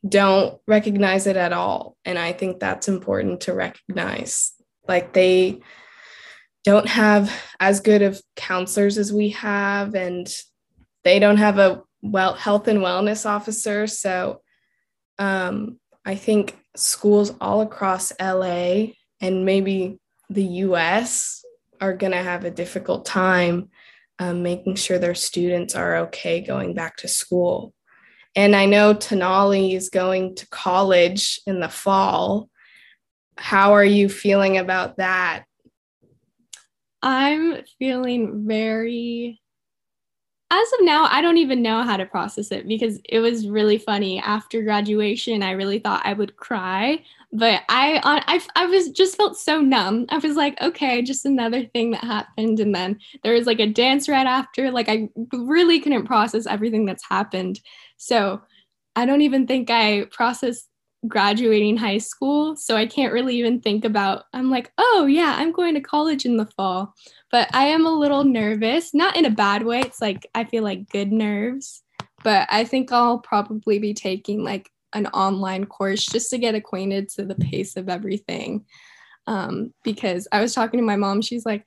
don't 0.08 0.60
recognize 0.68 1.28
it 1.28 1.36
at 1.38 1.54
all. 1.54 1.98
And 2.06 2.18
i 2.18 2.32
think 2.34 2.60
that's 2.60 2.88
important 2.88 3.42
to 3.42 3.54
recognize 3.54 4.54
like 4.88 5.14
they 5.14 5.62
don't 6.64 6.88
have 6.88 7.32
as 7.60 7.80
good 7.80 8.02
of 8.02 8.22
counselors 8.36 8.98
as 8.98 9.14
we 9.14 9.30
have 9.30 9.96
and 9.96 10.28
they 11.04 11.20
don't 11.20 11.38
have 11.38 11.60
a 11.60 11.82
well 12.02 12.34
health 12.34 12.68
and 12.68 12.80
wellness 12.80 13.26
officer. 13.26 13.88
So 13.88 14.42
um, 15.18 15.80
I 16.06 16.16
think 16.16 16.58
schools 16.76 17.34
all 17.42 17.62
across 17.62 18.12
LA 18.20 18.88
and 19.22 19.46
maybe 19.46 20.00
the 20.30 20.44
US 20.44 21.44
are 21.80 21.96
going 21.96 22.12
to 22.12 22.22
have 22.22 22.46
a 22.46 22.52
difficult 22.52 23.06
time 23.06 23.70
um, 24.20 24.44
making 24.44 24.76
sure 24.76 24.98
their 24.98 25.16
students 25.16 25.76
are 25.76 25.98
okay 25.98 26.42
going 26.42 26.74
back 26.74 26.98
to 26.98 27.08
school. 27.08 27.74
And 28.36 28.56
I 28.56 28.66
know 28.66 28.94
Tenali 28.94 29.76
is 29.76 29.90
going 29.90 30.36
to 30.36 30.48
college 30.50 31.40
in 31.48 31.60
the 31.60 31.70
fall. 31.70 32.50
How 33.38 33.74
are 33.74 33.86
you 33.86 34.10
feeling 34.10 34.58
about 34.58 34.98
that? 34.98 35.46
I'm 37.02 37.64
feeling 37.80 38.48
very 38.48 39.40
as 40.50 40.68
of 40.80 40.86
now, 40.86 41.10
I 41.12 41.22
don't 41.22 41.38
even 41.38 41.62
know 41.62 41.84
how 41.84 41.98
to 41.98 42.06
process 42.06 42.54
it 42.54 42.70
because 42.70 43.02
it 43.10 43.20
was 43.20 43.50
really 43.50 43.78
funny. 43.78 44.20
After 44.20 44.64
graduation, 44.64 45.44
I 45.44 45.52
really 45.52 45.80
thought 45.80 46.06
I 46.06 46.14
would 46.14 46.38
cry, 46.38 47.04
but 47.34 47.64
I, 47.68 48.00
I, 48.28 48.42
I 48.56 48.66
was 48.68 48.90
just 48.92 49.18
felt 49.18 49.38
so 49.38 49.60
numb. 49.60 50.06
I 50.08 50.20
was 50.20 50.38
like, 50.38 50.60
okay, 50.62 51.02
just 51.02 51.26
another 51.26 51.66
thing 51.66 51.92
that 51.92 52.04
happened, 52.04 52.62
and 52.62 52.74
then 52.74 52.98
there 53.24 53.34
was 53.34 53.46
like 53.46 53.60
a 53.60 53.68
dance 53.68 54.08
right 54.08 54.26
after. 54.26 54.72
Like 54.72 54.88
I 54.88 55.10
really 55.34 55.82
couldn't 55.82 56.06
process 56.06 56.48
everything 56.48 56.86
that's 56.86 57.04
happened. 57.08 57.60
So 57.98 58.42
I 58.96 59.06
don't 59.06 59.22
even 59.22 59.48
think 59.48 59.70
I 59.70 60.06
processed 60.12 60.70
graduating 61.08 61.78
high 61.78 61.98
school. 61.98 62.56
So 62.56 62.76
I 62.76 62.86
can't 62.86 63.14
really 63.14 63.36
even 63.38 63.60
think 63.60 63.86
about. 63.86 64.24
I'm 64.34 64.50
like, 64.50 64.72
oh 64.78 65.06
yeah, 65.06 65.36
I'm 65.38 65.52
going 65.52 65.74
to 65.76 65.82
college 65.82 66.26
in 66.26 66.38
the 66.38 66.48
fall 66.58 66.94
but 67.32 67.50
I 67.54 67.68
am 67.68 67.86
a 67.86 67.92
little 67.92 68.24
nervous, 68.24 68.94
not 68.94 69.18
in 69.18 69.26
a 69.26 69.30
bad 69.30 69.64
way. 69.64 69.82
It's 69.82 70.02
like 70.02 70.28
I 70.34 70.46
feel 70.46 70.64
like 70.64 70.90
good 70.90 71.12
nerves, 71.12 71.84
but 72.24 72.48
I 72.50 72.64
think 72.64 72.92
I'll 72.92 73.20
probably 73.20 73.80
be 73.80 73.94
taking 73.94 74.44
like 74.44 74.70
an 74.94 75.08
online 75.08 75.66
course 75.66 76.06
just 76.06 76.30
to 76.30 76.38
get 76.38 76.56
acquainted 76.56 77.10
to 77.10 77.26
the 77.26 77.36
pace 77.36 77.76
of 77.76 77.90
everything. 77.90 78.66
Um, 79.28 79.74
because 79.84 80.28
I 80.32 80.40
was 80.40 80.54
talking 80.54 80.80
to 80.80 80.86
my 80.86 80.96
mom, 80.96 81.22
she's 81.22 81.46
like, 81.46 81.66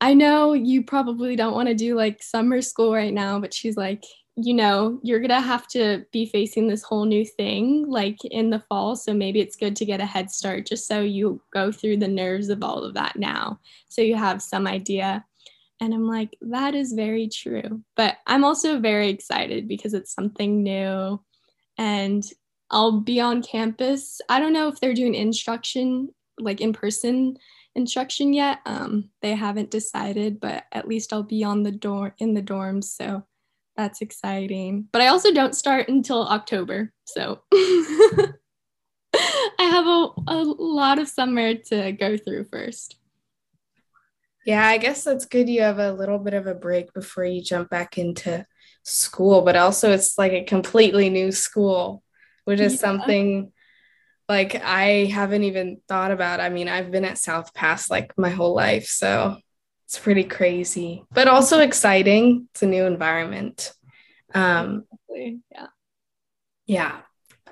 I 0.00 0.14
know 0.14 0.52
you 0.52 0.82
probably 0.82 1.36
don't 1.36 1.54
want 1.54 1.68
to 1.68 1.74
do 1.74 1.94
like 1.94 2.22
summer 2.22 2.60
school 2.60 2.92
right 2.92 3.14
now, 3.14 3.40
but 3.40 3.54
she's 3.54 3.76
like, 3.76 4.02
you 4.36 4.54
know, 4.54 4.98
you're 5.02 5.18
going 5.18 5.28
to 5.28 5.40
have 5.40 5.68
to 5.68 6.06
be 6.10 6.24
facing 6.24 6.66
this 6.66 6.82
whole 6.82 7.04
new 7.04 7.24
thing 7.24 7.84
like 7.86 8.16
in 8.24 8.48
the 8.48 8.60
fall. 8.68 8.96
So 8.96 9.12
maybe 9.12 9.40
it's 9.40 9.56
good 9.56 9.76
to 9.76 9.84
get 9.84 10.00
a 10.00 10.06
head 10.06 10.30
start 10.30 10.66
just 10.66 10.86
so 10.86 11.00
you 11.00 11.42
go 11.52 11.70
through 11.70 11.98
the 11.98 12.08
nerves 12.08 12.48
of 12.48 12.62
all 12.62 12.82
of 12.82 12.94
that 12.94 13.16
now. 13.16 13.60
So 13.88 14.00
you 14.00 14.16
have 14.16 14.40
some 14.40 14.66
idea. 14.66 15.24
And 15.80 15.92
I'm 15.92 16.08
like, 16.08 16.36
that 16.40 16.74
is 16.74 16.92
very 16.92 17.28
true. 17.28 17.82
But 17.94 18.18
I'm 18.26 18.44
also 18.44 18.78
very 18.78 19.08
excited 19.08 19.68
because 19.68 19.92
it's 19.92 20.14
something 20.14 20.62
new 20.62 21.20
and 21.76 22.24
I'll 22.70 23.00
be 23.00 23.20
on 23.20 23.42
campus. 23.42 24.20
I 24.30 24.40
don't 24.40 24.54
know 24.54 24.68
if 24.68 24.80
they're 24.80 24.94
doing 24.94 25.14
instruction, 25.14 26.08
like 26.38 26.62
in 26.62 26.72
person 26.72 27.36
instruction 27.74 28.32
yet. 28.32 28.60
Um, 28.64 29.10
they 29.20 29.34
haven't 29.34 29.70
decided, 29.70 30.40
but 30.40 30.64
at 30.72 30.88
least 30.88 31.12
I'll 31.12 31.22
be 31.22 31.44
on 31.44 31.62
the 31.62 31.72
door 31.72 32.14
in 32.18 32.32
the 32.32 32.42
dorms. 32.42 32.84
So 32.84 33.24
that's 33.76 34.00
exciting. 34.00 34.88
But 34.92 35.02
I 35.02 35.08
also 35.08 35.32
don't 35.32 35.54
start 35.54 35.88
until 35.88 36.26
October. 36.26 36.92
So 37.04 37.42
I 37.52 38.34
have 39.58 39.86
a, 39.86 40.08
a 40.28 40.42
lot 40.42 40.98
of 40.98 41.08
summer 41.08 41.54
to 41.54 41.92
go 41.92 42.16
through 42.16 42.44
first. 42.44 42.96
Yeah, 44.44 44.66
I 44.66 44.78
guess 44.78 45.04
that's 45.04 45.24
good. 45.24 45.48
You 45.48 45.62
have 45.62 45.78
a 45.78 45.92
little 45.92 46.18
bit 46.18 46.34
of 46.34 46.46
a 46.46 46.54
break 46.54 46.92
before 46.92 47.24
you 47.24 47.42
jump 47.42 47.70
back 47.70 47.96
into 47.96 48.44
school, 48.82 49.42
but 49.42 49.56
also 49.56 49.92
it's 49.92 50.18
like 50.18 50.32
a 50.32 50.44
completely 50.44 51.10
new 51.10 51.30
school, 51.30 52.02
which 52.44 52.58
is 52.58 52.72
yeah. 52.74 52.78
something 52.78 53.52
like 54.28 54.56
I 54.56 55.04
haven't 55.04 55.44
even 55.44 55.80
thought 55.88 56.10
about. 56.10 56.40
I 56.40 56.48
mean, 56.48 56.68
I've 56.68 56.90
been 56.90 57.04
at 57.04 57.18
South 57.18 57.54
Pass 57.54 57.88
like 57.88 58.12
my 58.16 58.30
whole 58.30 58.54
life, 58.54 58.86
so 58.86 59.36
it's 59.84 59.98
pretty 59.98 60.24
crazy, 60.24 61.04
but 61.12 61.28
also 61.28 61.60
exciting. 61.60 62.48
It's 62.52 62.62
a 62.62 62.66
new 62.66 62.84
environment. 62.84 63.72
Um, 64.34 64.84
yeah. 65.10 65.66
Yeah. 66.66 67.00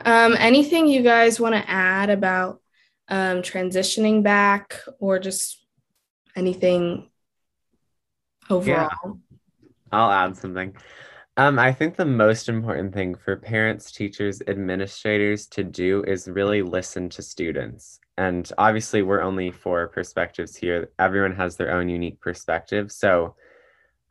Um, 0.04 0.34
anything 0.38 0.86
you 0.86 1.02
guys 1.02 1.38
want 1.38 1.54
to 1.54 1.70
add 1.70 2.08
about 2.10 2.60
um, 3.08 3.42
transitioning 3.42 4.22
back 4.22 4.80
or 4.98 5.18
just 5.18 5.64
anything 6.34 7.10
overall? 8.48 8.88
Yeah. 9.04 9.12
I'll 9.92 10.10
add 10.10 10.36
something. 10.36 10.74
Um, 11.36 11.58
I 11.58 11.72
think 11.72 11.96
the 11.96 12.04
most 12.04 12.48
important 12.48 12.92
thing 12.92 13.14
for 13.14 13.36
parents, 13.36 13.92
teachers, 13.92 14.42
administrators 14.46 15.46
to 15.48 15.64
do 15.64 16.02
is 16.04 16.28
really 16.28 16.62
listen 16.62 17.08
to 17.10 17.22
students 17.22 18.00
and 18.20 18.52
obviously 18.58 19.00
we're 19.00 19.22
only 19.22 19.50
four 19.50 19.88
perspectives 19.88 20.54
here. 20.54 20.90
Everyone 20.98 21.34
has 21.36 21.56
their 21.56 21.72
own 21.72 21.88
unique 21.88 22.20
perspective. 22.20 22.92
So 22.92 23.34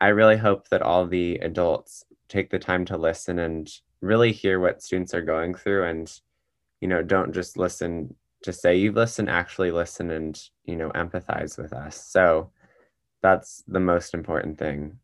i 0.01 0.07
really 0.07 0.37
hope 0.37 0.69
that 0.69 0.81
all 0.81 1.05
the 1.05 1.35
adults 1.49 2.05
take 2.29 2.49
the 2.49 2.59
time 2.59 2.85
to 2.85 2.97
listen 2.97 3.39
and 3.39 3.69
really 4.01 4.31
hear 4.31 4.59
what 4.59 4.81
students 4.81 5.13
are 5.13 5.21
going 5.21 5.53
through 5.53 5.83
and 5.83 6.21
you 6.79 6.87
know 6.87 7.03
don't 7.03 7.33
just 7.33 7.57
listen 7.57 8.15
to 8.41 8.53
say 8.53 8.77
you've 8.77 8.95
listened 8.95 9.29
actually 9.29 9.71
listen 9.71 10.09
and 10.09 10.41
you 10.63 10.75
know 10.75 10.89
empathize 10.91 11.57
with 11.57 11.73
us. 11.73 11.95
So 12.09 12.51
that's 13.21 13.63
the 13.67 13.81
most 13.81 14.13
important 14.13 14.57
thing. 14.57 14.97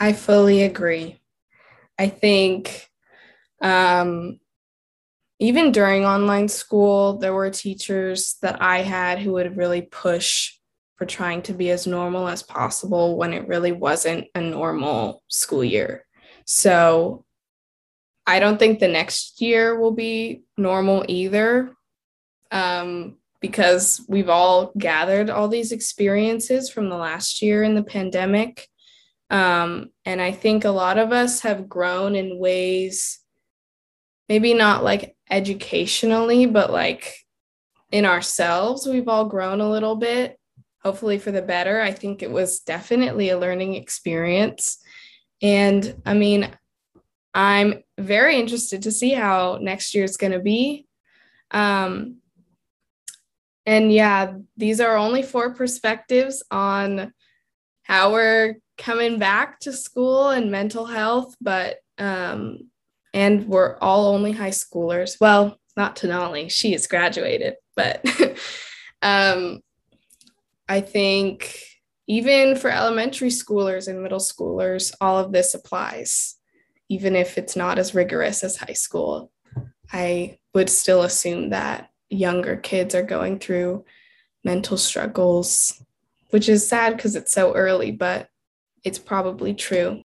I 0.00 0.14
fully 0.14 0.62
agree. 0.62 1.20
I 1.98 2.08
think 2.08 2.90
um 3.60 4.40
even 5.38 5.72
during 5.72 6.04
online 6.04 6.48
school, 6.48 7.18
there 7.18 7.34
were 7.34 7.50
teachers 7.50 8.36
that 8.42 8.60
I 8.60 8.78
had 8.78 9.18
who 9.18 9.32
would 9.32 9.56
really 9.56 9.82
push 9.82 10.52
for 10.96 11.06
trying 11.06 11.42
to 11.42 11.52
be 11.52 11.70
as 11.70 11.86
normal 11.86 12.26
as 12.26 12.42
possible 12.42 13.16
when 13.16 13.32
it 13.32 13.46
really 13.46 13.70
wasn't 13.70 14.26
a 14.34 14.40
normal 14.40 15.22
school 15.28 15.62
year. 15.62 16.04
So 16.44 17.24
I 18.26 18.40
don't 18.40 18.58
think 18.58 18.78
the 18.78 18.88
next 18.88 19.40
year 19.40 19.78
will 19.78 19.92
be 19.92 20.42
normal 20.56 21.04
either 21.06 21.72
um, 22.50 23.16
because 23.40 24.04
we've 24.08 24.28
all 24.28 24.72
gathered 24.76 25.30
all 25.30 25.46
these 25.46 25.70
experiences 25.70 26.68
from 26.68 26.88
the 26.88 26.96
last 26.96 27.42
year 27.42 27.62
in 27.62 27.76
the 27.76 27.84
pandemic. 27.84 28.66
Um, 29.30 29.90
and 30.04 30.20
I 30.20 30.32
think 30.32 30.64
a 30.64 30.70
lot 30.70 30.98
of 30.98 31.12
us 31.12 31.40
have 31.40 31.68
grown 31.68 32.16
in 32.16 32.38
ways 32.38 33.20
maybe 34.28 34.52
not 34.52 34.84
like 34.84 35.16
educationally, 35.30 36.46
but 36.46 36.72
like 36.72 37.14
in 37.90 38.04
ourselves, 38.04 38.86
we've 38.86 39.08
all 39.08 39.26
grown 39.26 39.60
a 39.60 39.70
little 39.70 39.96
bit, 39.96 40.38
hopefully 40.82 41.18
for 41.18 41.30
the 41.30 41.42
better. 41.42 41.80
I 41.80 41.92
think 41.92 42.22
it 42.22 42.30
was 42.30 42.60
definitely 42.60 43.30
a 43.30 43.38
learning 43.38 43.74
experience. 43.74 44.78
And 45.42 46.00
I 46.04 46.14
mean, 46.14 46.50
I'm 47.34 47.82
very 47.98 48.38
interested 48.38 48.82
to 48.82 48.92
see 48.92 49.10
how 49.10 49.58
next 49.60 49.94
year 49.94 50.04
is 50.04 50.16
going 50.16 50.32
to 50.32 50.40
be. 50.40 50.86
Um, 51.50 52.16
and 53.64 53.92
yeah, 53.92 54.32
these 54.56 54.80
are 54.80 54.96
only 54.96 55.22
four 55.22 55.54
perspectives 55.54 56.42
on 56.50 57.12
how 57.82 58.12
we're 58.12 58.56
coming 58.76 59.18
back 59.18 59.60
to 59.60 59.72
school 59.72 60.30
and 60.30 60.50
mental 60.50 60.86
health, 60.86 61.34
but 61.40 61.76
um, 61.98 62.70
and 63.18 63.48
we're 63.48 63.76
all 63.80 64.14
only 64.14 64.30
high 64.30 64.50
schoolers. 64.50 65.16
Well, 65.20 65.58
not 65.76 65.96
Tenali, 65.96 66.48
she 66.48 66.72
is 66.72 66.86
graduated, 66.86 67.54
but 67.74 68.04
um, 69.02 69.58
I 70.68 70.80
think 70.80 71.60
even 72.06 72.54
for 72.54 72.70
elementary 72.70 73.30
schoolers 73.30 73.88
and 73.88 74.04
middle 74.04 74.20
schoolers, 74.20 74.94
all 75.00 75.18
of 75.18 75.32
this 75.32 75.52
applies, 75.52 76.36
even 76.88 77.16
if 77.16 77.38
it's 77.38 77.56
not 77.56 77.76
as 77.76 77.92
rigorous 77.92 78.44
as 78.44 78.56
high 78.56 78.74
school. 78.74 79.32
I 79.92 80.38
would 80.54 80.70
still 80.70 81.02
assume 81.02 81.50
that 81.50 81.90
younger 82.10 82.56
kids 82.56 82.94
are 82.94 83.02
going 83.02 83.40
through 83.40 83.84
mental 84.44 84.76
struggles, 84.76 85.82
which 86.30 86.48
is 86.48 86.68
sad 86.68 86.96
because 86.96 87.16
it's 87.16 87.32
so 87.32 87.52
early, 87.54 87.90
but 87.90 88.28
it's 88.84 89.00
probably 89.00 89.54
true. 89.54 90.02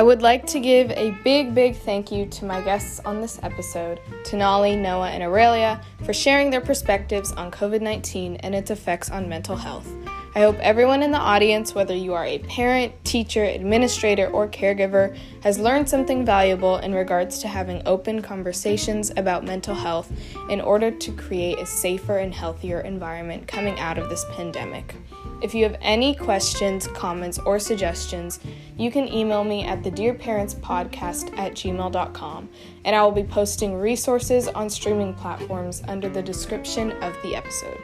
I 0.00 0.02
would 0.02 0.22
like 0.22 0.46
to 0.46 0.60
give 0.60 0.90
a 0.92 1.10
big, 1.24 1.54
big 1.54 1.76
thank 1.76 2.10
you 2.10 2.24
to 2.24 2.46
my 2.46 2.62
guests 2.62 3.00
on 3.04 3.20
this 3.20 3.38
episode, 3.42 4.00
Tenali, 4.24 4.74
Noah, 4.78 5.10
and 5.10 5.22
Aurelia, 5.22 5.78
for 6.06 6.14
sharing 6.14 6.48
their 6.48 6.62
perspectives 6.62 7.32
on 7.32 7.50
COVID 7.50 7.82
19 7.82 8.36
and 8.36 8.54
its 8.54 8.70
effects 8.70 9.10
on 9.10 9.28
mental 9.28 9.56
health. 9.56 9.86
I 10.34 10.40
hope 10.40 10.56
everyone 10.60 11.02
in 11.02 11.10
the 11.10 11.18
audience, 11.18 11.74
whether 11.74 11.94
you 11.94 12.14
are 12.14 12.24
a 12.24 12.38
parent, 12.38 12.94
teacher, 13.04 13.44
administrator, 13.44 14.28
or 14.28 14.48
caregiver, 14.48 15.14
has 15.42 15.58
learned 15.58 15.86
something 15.86 16.24
valuable 16.24 16.78
in 16.78 16.94
regards 16.94 17.38
to 17.40 17.48
having 17.48 17.82
open 17.84 18.22
conversations 18.22 19.12
about 19.18 19.44
mental 19.44 19.74
health 19.74 20.10
in 20.48 20.62
order 20.62 20.90
to 20.90 21.12
create 21.12 21.58
a 21.58 21.66
safer 21.66 22.16
and 22.16 22.32
healthier 22.32 22.80
environment 22.80 23.46
coming 23.46 23.78
out 23.78 23.98
of 23.98 24.08
this 24.08 24.24
pandemic. 24.30 24.94
If 25.42 25.54
you 25.54 25.64
have 25.64 25.76
any 25.80 26.14
questions, 26.14 26.86
comments, 26.88 27.38
or 27.38 27.58
suggestions, 27.58 28.40
you 28.76 28.90
can 28.90 29.12
email 29.12 29.42
me 29.42 29.64
at 29.64 29.82
the 29.82 29.90
Dear 29.90 30.14
Parents 30.14 30.54
Podcast 30.54 31.36
at 31.38 31.52
gmail.com, 31.52 32.48
and 32.84 32.96
I 32.96 33.02
will 33.02 33.12
be 33.12 33.24
posting 33.24 33.74
resources 33.74 34.48
on 34.48 34.68
streaming 34.68 35.14
platforms 35.14 35.82
under 35.88 36.08
the 36.08 36.22
description 36.22 36.92
of 37.02 37.16
the 37.22 37.34
episode. 37.34 37.80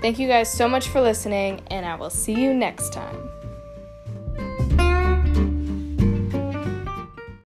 Thank 0.00 0.18
you 0.18 0.26
guys 0.26 0.52
so 0.52 0.68
much 0.68 0.88
for 0.88 1.00
listening, 1.00 1.60
and 1.68 1.86
I 1.86 1.94
will 1.94 2.10
see 2.10 2.34
you 2.34 2.54
next 2.54 2.92
time. 2.92 3.39